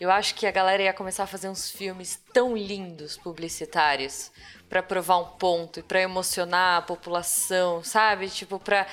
Eu 0.00 0.10
acho 0.10 0.34
que 0.34 0.46
a 0.46 0.50
galera 0.50 0.82
ia 0.82 0.92
começar 0.94 1.24
a 1.24 1.26
fazer 1.26 1.48
uns 1.48 1.70
filmes 1.70 2.18
tão 2.32 2.56
lindos 2.56 3.18
publicitários 3.18 4.32
pra 4.70 4.82
provar 4.82 5.18
um 5.18 5.24
ponto 5.24 5.80
e 5.80 5.82
pra 5.82 6.00
emocionar 6.00 6.78
a 6.78 6.82
população, 6.82 7.84
sabe? 7.84 8.30
Tipo, 8.30 8.58
pra, 8.58 8.86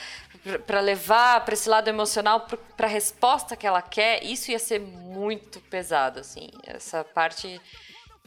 pra- 0.44 0.60
pra 0.60 0.80
levar 0.82 1.44
pra 1.46 1.54
esse 1.54 1.68
lado 1.70 1.88
emocional 1.88 2.42
pro- 2.42 2.58
pra 2.76 2.88
resposta 2.88 3.56
que 3.56 3.66
ela 3.68 3.82
quer. 3.82 4.24
Isso 4.24 4.52
ia 4.52 4.60
ser 4.60 4.80
muito 4.80 5.60
pesado, 5.62 6.20
assim. 6.20 6.50
Essa 6.66 7.04
parte. 7.04 7.60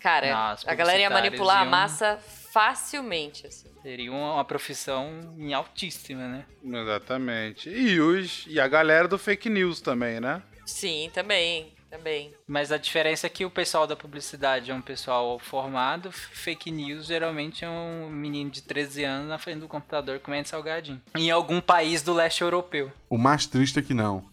Cara, 0.01 0.51
as 0.53 0.67
a 0.67 0.75
galera 0.75 0.99
ia 0.99 1.11
manipular 1.11 1.59
a 1.59 1.63
iam- 1.63 1.71
massa 1.71 2.19
facilmente, 2.53 3.47
assim. 3.47 3.69
Seria 3.83 4.11
uma 4.11 4.45
profissão 4.45 5.35
em 5.39 5.53
altíssima, 5.55 6.27
né? 6.27 6.45
Exatamente. 6.65 7.69
E, 7.69 8.01
os, 8.01 8.45
e 8.47 8.59
a 8.59 8.67
galera 8.67 9.07
do 9.07 9.19
fake 9.19 9.49
news 9.51 9.81
também, 9.81 10.19
né? 10.21 10.43
Sim, 10.67 11.11
também, 11.13 11.73
também. 11.91 12.33
Mas 12.47 12.71
a 12.71 12.79
diferença 12.79 13.27
é 13.27 13.31
que 13.31 13.45
o 13.45 13.51
pessoal 13.51 13.87
da 13.87 13.97
publicidade 13.97 14.71
é 14.71 14.75
um 14.75 14.81
pessoal 14.81 15.39
formado, 15.39 16.13
fake 16.13 16.71
news 16.71 17.07
geralmente 17.07 17.65
é 17.65 17.69
um 17.69 18.09
menino 18.09 18.49
de 18.51 18.63
13 18.63 19.05
anos 19.05 19.29
na 19.29 19.39
frente 19.39 19.59
do 19.61 19.69
computador 19.69 20.21
comendo 20.21 20.49
salgadinho. 20.49 21.01
Em 21.17 21.31
algum 21.31 21.61
país 21.61 22.03
do 22.03 22.13
leste 22.15 22.43
europeu. 22.43 22.91
O 23.09 23.19
mais 23.19 23.47
triste 23.47 23.79
é 23.79 23.83
que 23.83 23.93
não. 23.95 24.25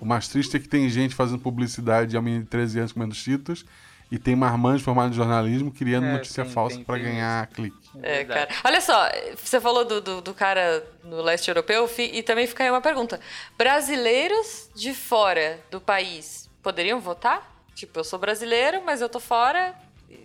O 0.00 0.04
mais 0.04 0.28
triste 0.28 0.56
é 0.56 0.60
que 0.60 0.68
tem 0.68 0.88
gente 0.88 1.14
fazendo 1.14 1.38
publicidade 1.38 2.16
a 2.16 2.20
menino 2.20 2.42
de 2.44 2.50
13 2.50 2.78
anos 2.80 2.92
comendo 2.92 3.14
cheetos 3.14 3.64
e 4.10 4.18
tem 4.18 4.36
marmanjo 4.36 4.84
formado 4.84 5.12
em 5.12 5.16
jornalismo 5.16 5.72
criando 5.72 6.06
É, 6.06 6.12
notícia 6.12 6.44
tem- 6.44 6.52
falsa 6.52 6.76
tem 6.76 6.84
ganhar 7.02 7.46
clique. 7.46 7.76
É, 8.02 8.18
verdade. 8.24 8.48
cara. 8.48 8.60
Olha 8.64 8.80
só, 8.80 9.08
você 9.36 9.60
falou 9.60 9.84
do, 9.84 10.00
do, 10.00 10.20
do 10.20 10.34
cara 10.34 10.84
no 11.04 11.22
leste 11.22 11.48
europeu 11.48 11.88
e 11.98 12.22
também 12.22 12.46
fica 12.46 12.64
aí 12.64 12.70
uma 12.70 12.80
pergunta. 12.82 13.18
Brasileiros 13.56 14.68
de 14.74 14.92
fora 14.94 15.58
do 15.70 15.80
país 15.80 16.43
poderiam 16.64 16.98
votar? 16.98 17.52
Tipo, 17.74 18.00
eu 18.00 18.04
sou 18.04 18.18
brasileiro, 18.18 18.82
mas 18.84 19.00
eu 19.00 19.08
tô 19.08 19.20
fora, 19.20 19.74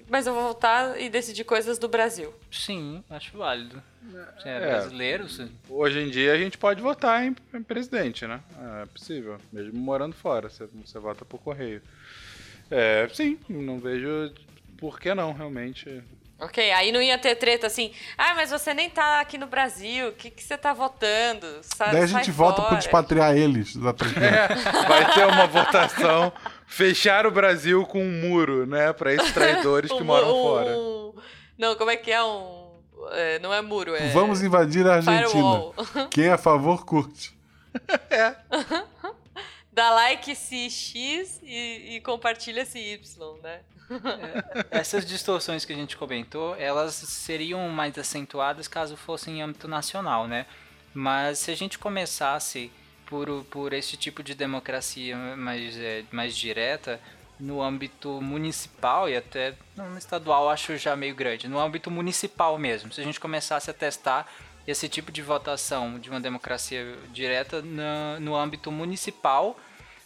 mas 0.07 0.25
eu 0.25 0.33
vou 0.33 0.43
votar 0.43 0.99
e 0.99 1.09
decidir 1.09 1.43
coisas 1.43 1.77
do 1.77 1.87
Brasil. 1.89 2.33
Sim, 2.51 3.03
acho 3.09 3.37
válido. 3.37 3.81
Você 4.37 4.47
é, 4.49 4.55
É. 4.55 4.59
brasileiro? 4.69 5.27
você- 5.29 5.47
Hoje 5.69 5.99
em 5.99 6.09
dia 6.09 6.33
a 6.33 6.37
gente 6.37 6.57
pode 6.57 6.81
votar 6.81 7.23
em, 7.25 7.35
em 7.53 7.61
presidente, 7.61 8.25
né? 8.25 8.39
É 8.81 8.85
possível. 8.87 9.37
Mesmo 9.51 9.77
morando 9.79 10.15
fora, 10.15 10.49
você, 10.49 10.65
você 10.67 10.97
vota 10.97 11.25
por 11.25 11.39
correio. 11.39 11.81
É, 12.71 13.07
sim, 13.13 13.37
não 13.49 13.79
vejo 13.79 14.31
por 14.77 14.99
que 14.99 15.13
não, 15.13 15.33
realmente. 15.33 16.01
Ok, 16.39 16.71
aí 16.71 16.91
não 16.93 17.01
ia 17.01 17.17
ter 17.17 17.35
treta 17.35 17.67
assim, 17.67 17.91
ah, 18.17 18.33
mas 18.33 18.49
você 18.49 18.73
nem 18.73 18.89
tá 18.89 19.19
aqui 19.19 19.37
no 19.37 19.45
Brasil, 19.45 20.07
o 20.07 20.11
que, 20.13 20.31
que 20.31 20.41
você 20.41 20.57
tá 20.57 20.71
votando? 20.71 21.45
Sa 21.61 21.87
Daí 21.87 22.03
a 22.03 22.05
gente 22.07 22.31
vota 22.31 22.57
fora." 22.61 22.69
por 22.69 22.77
despatriar 22.77 23.35
eles 23.35 23.75
da 23.75 23.91
tranquila. 23.91 24.47
Vai 24.87 25.13
ter 25.13 25.25
uma 25.27 25.45
votação, 25.47 26.31
fechar 26.65 27.25
o 27.27 27.31
Brasil 27.31 27.85
com 27.85 28.01
um 28.01 28.21
muro, 28.21 28.65
né? 28.65 28.93
Pra 28.93 29.13
esses 29.13 29.33
traidores 29.33 29.91
que 29.91 30.01
moram 30.03 30.29
um- 30.29 30.43
fora. 30.43 30.77
um- 30.77 31.13
Não, 31.57 31.75
como 31.75 31.91
é 31.91 31.97
que 31.97 32.09
é 32.09 32.23
um... 32.23 32.69
é, 33.11 33.39
não 33.39 33.53
é 33.53 33.61
muro, 33.61 33.93
é... 33.93 34.07
Vamos 34.11 34.41
invadir 34.41 34.87
a 34.87 34.93
Argentina. 34.95 35.27
Firewall. 35.27 35.75
Quem 36.09 36.27
é 36.27 36.31
a 36.31 36.37
favor, 36.37 36.85
curte. 36.85 37.37
Dá 39.71 39.91
like 39.91 40.35
se 40.35 40.69
X 40.69 41.39
e, 41.43 41.95
e 41.97 42.01
compartilha 42.01 42.65
se 42.65 42.79
Y, 42.79 43.37
né? 43.43 43.59
Essas 44.71 45.05
distorções 45.05 45.65
que 45.65 45.73
a 45.73 45.75
gente 45.75 45.97
comentou, 45.97 46.55
elas 46.55 46.93
seriam 46.93 47.67
mais 47.69 47.97
acentuadas 47.97 48.67
caso 48.67 48.95
fossem 48.95 49.39
em 49.39 49.41
âmbito 49.41 49.67
nacional, 49.67 50.27
né? 50.27 50.45
Mas 50.93 51.39
se 51.39 51.51
a 51.51 51.55
gente 51.55 51.77
começasse 51.77 52.71
por, 53.05 53.43
por 53.45 53.73
esse 53.73 53.97
tipo 53.97 54.21
de 54.21 54.35
democracia 54.35 55.15
mais, 55.35 55.77
é, 55.77 56.03
mais 56.11 56.35
direta, 56.35 56.99
no 57.39 57.61
âmbito 57.61 58.21
municipal 58.21 59.07
e 59.09 59.15
até 59.15 59.55
no 59.75 59.97
estadual 59.97 60.49
acho 60.49 60.77
já 60.77 60.95
meio 60.95 61.15
grande, 61.15 61.47
no 61.47 61.57
âmbito 61.57 61.89
municipal 61.89 62.57
mesmo, 62.57 62.91
se 62.91 62.99
a 62.99 63.03
gente 63.03 63.19
começasse 63.19 63.71
a 63.71 63.73
testar 63.73 64.29
esse 64.67 64.89
tipo 64.89 65.11
de 65.11 65.21
votação 65.21 65.97
de 65.97 66.09
uma 66.09 66.19
democracia 66.19 66.97
direta 67.11 67.61
no, 67.61 68.19
no 68.19 68.35
âmbito 68.35 68.71
municipal, 68.71 69.57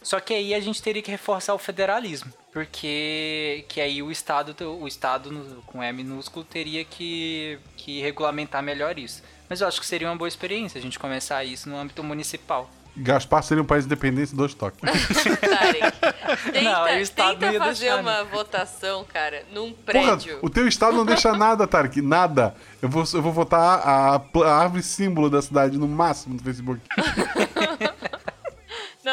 só 0.04 0.20
que 0.20 0.32
aí 0.34 0.54
a 0.54 0.60
gente 0.60 0.80
teria 0.82 1.02
que 1.02 1.10
reforçar 1.10 1.54
o 1.54 1.58
federalismo, 1.58 2.32
porque 2.52 3.64
que 3.68 3.80
aí 3.80 4.02
o 4.02 4.10
estado 4.10 4.54
o 4.78 4.86
estado 4.86 5.62
com 5.66 5.82
E 5.82 5.92
minúsculo 5.92 6.44
teria 6.44 6.84
que, 6.84 7.58
que 7.76 8.00
regulamentar 8.00 8.62
melhor 8.62 8.98
isso. 8.98 9.22
Mas 9.48 9.60
eu 9.60 9.66
acho 9.66 9.80
que 9.80 9.86
seria 9.86 10.08
uma 10.08 10.16
boa 10.16 10.28
experiência 10.28 10.78
a 10.78 10.82
gente 10.82 10.98
começar 10.98 11.42
isso 11.44 11.68
no 11.68 11.76
âmbito 11.76 12.04
municipal. 12.04 12.70
Gaspar 12.96 13.42
seria 13.42 13.62
um 13.62 13.66
país 13.66 13.86
independente 13.86 14.34
dos 14.36 14.54
toques. 14.54 14.78
Tarek, 15.40 15.98
Tenta, 16.52 16.62
Não, 16.62 16.84
o 16.84 17.00
Estado 17.00 17.32
não 17.32 17.38
tenta 17.40 17.52
ia 17.52 17.58
fazer 17.58 17.86
deixar, 17.86 18.00
uma 18.00 18.24
votação, 18.24 19.04
cara, 19.04 19.42
num 19.52 19.72
Porra, 19.72 20.16
prédio. 20.16 20.38
o 20.40 20.48
teu 20.48 20.68
estado 20.68 20.96
não 20.96 21.04
deixa 21.04 21.32
nada, 21.32 21.66
Tarek. 21.66 22.00
Nada. 22.00 22.54
Eu 22.80 22.88
vou, 22.88 23.02
eu 23.12 23.20
vou 23.20 23.32
votar 23.32 23.80
a, 23.80 24.14
a 24.16 24.56
árvore 24.56 24.82
símbolo 24.82 25.28
da 25.28 25.42
cidade 25.42 25.76
no 25.76 25.88
máximo 25.88 26.34
no 26.34 26.40
Facebook. 26.42 26.80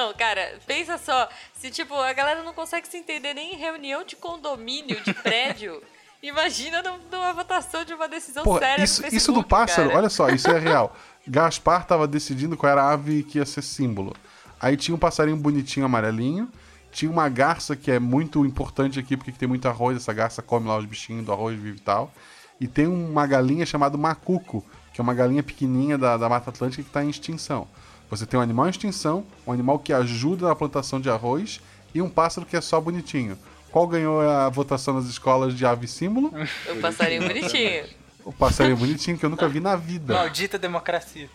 Não, 0.01 0.13
cara, 0.13 0.57
pensa 0.65 0.97
só. 0.97 1.29
Se, 1.53 1.69
tipo, 1.69 1.93
a 1.95 2.11
galera 2.13 2.41
não 2.43 2.53
consegue 2.53 2.87
se 2.87 2.97
entender 2.97 3.33
nem 3.33 3.53
em 3.53 3.57
reunião 3.57 4.03
de 4.03 4.15
condomínio, 4.15 4.99
de 5.03 5.13
prédio. 5.21 5.81
Imagina 6.23 6.81
num- 6.83 6.99
numa 7.11 7.33
votação 7.33 7.83
de 7.83 7.93
uma 7.93 8.07
decisão 8.07 8.43
Porra, 8.43 8.59
séria 8.59 8.83
isso, 8.83 9.01
no 9.01 9.07
isso 9.07 9.15
Facebook, 9.15 9.43
do 9.43 9.47
pássaro, 9.47 9.87
cara. 9.89 9.99
olha 9.99 10.09
só, 10.09 10.29
isso 10.29 10.49
é 10.49 10.59
real. 10.59 10.95
Gaspar 11.27 11.85
tava 11.85 12.07
decidindo 12.07 12.55
qual 12.57 12.71
era 12.71 12.83
a 12.83 12.91
ave 12.93 13.23
que 13.23 13.37
ia 13.39 13.45
ser 13.45 13.61
símbolo. 13.61 14.15
Aí 14.59 14.77
tinha 14.77 14.93
um 14.95 14.99
passarinho 14.99 15.37
bonitinho 15.37 15.85
amarelinho, 15.85 16.47
tinha 16.91 17.09
uma 17.09 17.27
garça 17.29 17.75
que 17.75 17.89
é 17.89 17.99
muito 17.99 18.45
importante 18.45 18.99
aqui 18.99 19.17
porque 19.17 19.31
tem 19.31 19.47
muito 19.47 19.67
arroz, 19.67 19.97
essa 19.97 20.13
garça 20.13 20.41
come 20.41 20.67
lá 20.67 20.77
os 20.77 20.85
bichinhos 20.85 21.25
do 21.25 21.31
arroz 21.31 21.57
vive 21.59 21.77
e 21.77 21.81
tal. 21.81 22.11
E 22.59 22.67
tem 22.67 22.85
uma 22.85 23.25
galinha 23.25 23.65
chamada 23.65 23.97
macuco, 23.97 24.63
que 24.93 25.01
é 25.01 25.03
uma 25.03 25.15
galinha 25.15 25.41
pequenininha 25.41 25.97
da, 25.97 26.17
da 26.17 26.29
Mata 26.29 26.51
Atlântica 26.51 26.83
que 26.83 26.89
está 26.89 27.03
em 27.03 27.09
extinção. 27.09 27.67
Você 28.11 28.25
tem 28.25 28.37
um 28.37 28.43
animal 28.43 28.67
em 28.67 28.69
extinção, 28.69 29.25
um 29.47 29.53
animal 29.53 29.79
que 29.79 29.93
ajuda 29.93 30.49
na 30.49 30.53
plantação 30.53 30.99
de 30.99 31.09
arroz 31.09 31.61
e 31.95 32.01
um 32.01 32.09
pássaro 32.09 32.45
que 32.45 32.57
é 32.57 32.61
só 32.61 32.79
bonitinho. 32.81 33.39
Qual 33.71 33.87
ganhou 33.87 34.19
a 34.19 34.49
votação 34.49 34.93
nas 34.93 35.05
escolas 35.05 35.55
de 35.55 35.65
ave 35.65 35.87
símbolo? 35.87 36.29
O 36.69 36.75
passarinho 36.81 37.27
bonitinho. 37.27 37.85
O 38.23 38.31
passarinho 38.31 38.77
bonitinho 38.77 39.17
que 39.17 39.25
eu 39.25 39.31
nunca 39.31 39.47
vi 39.47 39.59
na 39.59 39.75
vida. 39.75 40.13
Maldita 40.13 40.59
democracia. 40.59 41.27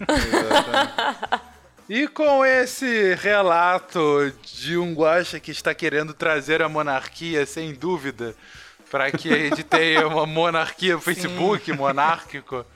E 1.88 2.08
com 2.08 2.44
esse 2.44 3.14
relato 3.14 4.34
de 4.42 4.76
um 4.76 4.92
guacha 4.92 5.38
que 5.38 5.52
está 5.52 5.72
querendo 5.72 6.12
trazer 6.12 6.60
a 6.60 6.68
monarquia, 6.68 7.46
sem 7.46 7.72
dúvida, 7.72 8.34
para 8.90 9.12
que 9.12 9.32
a 9.32 9.36
gente 9.36 9.62
tenha 9.62 10.04
uma 10.08 10.26
monarquia, 10.26 10.98
Facebook 10.98 11.72
monárquico, 11.72 12.66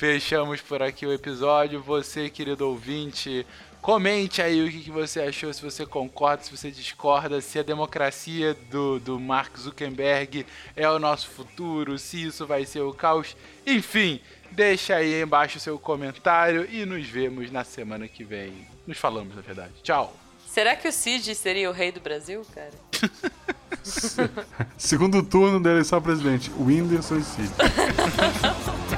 fechamos 0.00 0.62
por 0.62 0.82
aqui 0.82 1.04
o 1.04 1.12
episódio. 1.12 1.82
Você, 1.82 2.30
querido 2.30 2.66
ouvinte, 2.66 3.46
comente 3.82 4.40
aí 4.40 4.66
o 4.66 4.70
que, 4.70 4.80
que 4.80 4.90
você 4.90 5.20
achou, 5.20 5.52
se 5.52 5.60
você 5.60 5.84
concorda, 5.84 6.42
se 6.42 6.56
você 6.56 6.70
discorda, 6.70 7.38
se 7.42 7.58
a 7.58 7.62
democracia 7.62 8.56
do, 8.70 8.98
do 8.98 9.20
Mark 9.20 9.54
Zuckerberg 9.58 10.46
é 10.74 10.88
o 10.88 10.98
nosso 10.98 11.28
futuro, 11.28 11.98
se 11.98 12.24
isso 12.24 12.46
vai 12.46 12.64
ser 12.64 12.80
o 12.80 12.94
caos. 12.94 13.36
Enfim, 13.66 14.22
deixa 14.50 14.96
aí 14.96 15.20
embaixo 15.20 15.58
o 15.58 15.60
seu 15.60 15.78
comentário 15.78 16.66
e 16.72 16.86
nos 16.86 17.06
vemos 17.06 17.50
na 17.50 17.62
semana 17.62 18.08
que 18.08 18.24
vem. 18.24 18.66
Nos 18.86 18.96
falamos, 18.96 19.36
na 19.36 19.42
verdade. 19.42 19.74
Tchau! 19.82 20.16
Será 20.46 20.74
que 20.74 20.88
o 20.88 20.92
Cid 20.92 21.34
seria 21.34 21.68
o 21.68 21.74
rei 21.74 21.92
do 21.92 22.00
Brasil, 22.00 22.42
cara? 22.54 22.72
Segundo 24.78 25.22
turno 25.22 25.60
da 25.60 25.70
eleição 25.70 25.98
a 25.98 26.00
presidente, 26.00 26.50
Whindersson 26.58 27.18
e 27.18 27.22
Cid. 27.22 27.50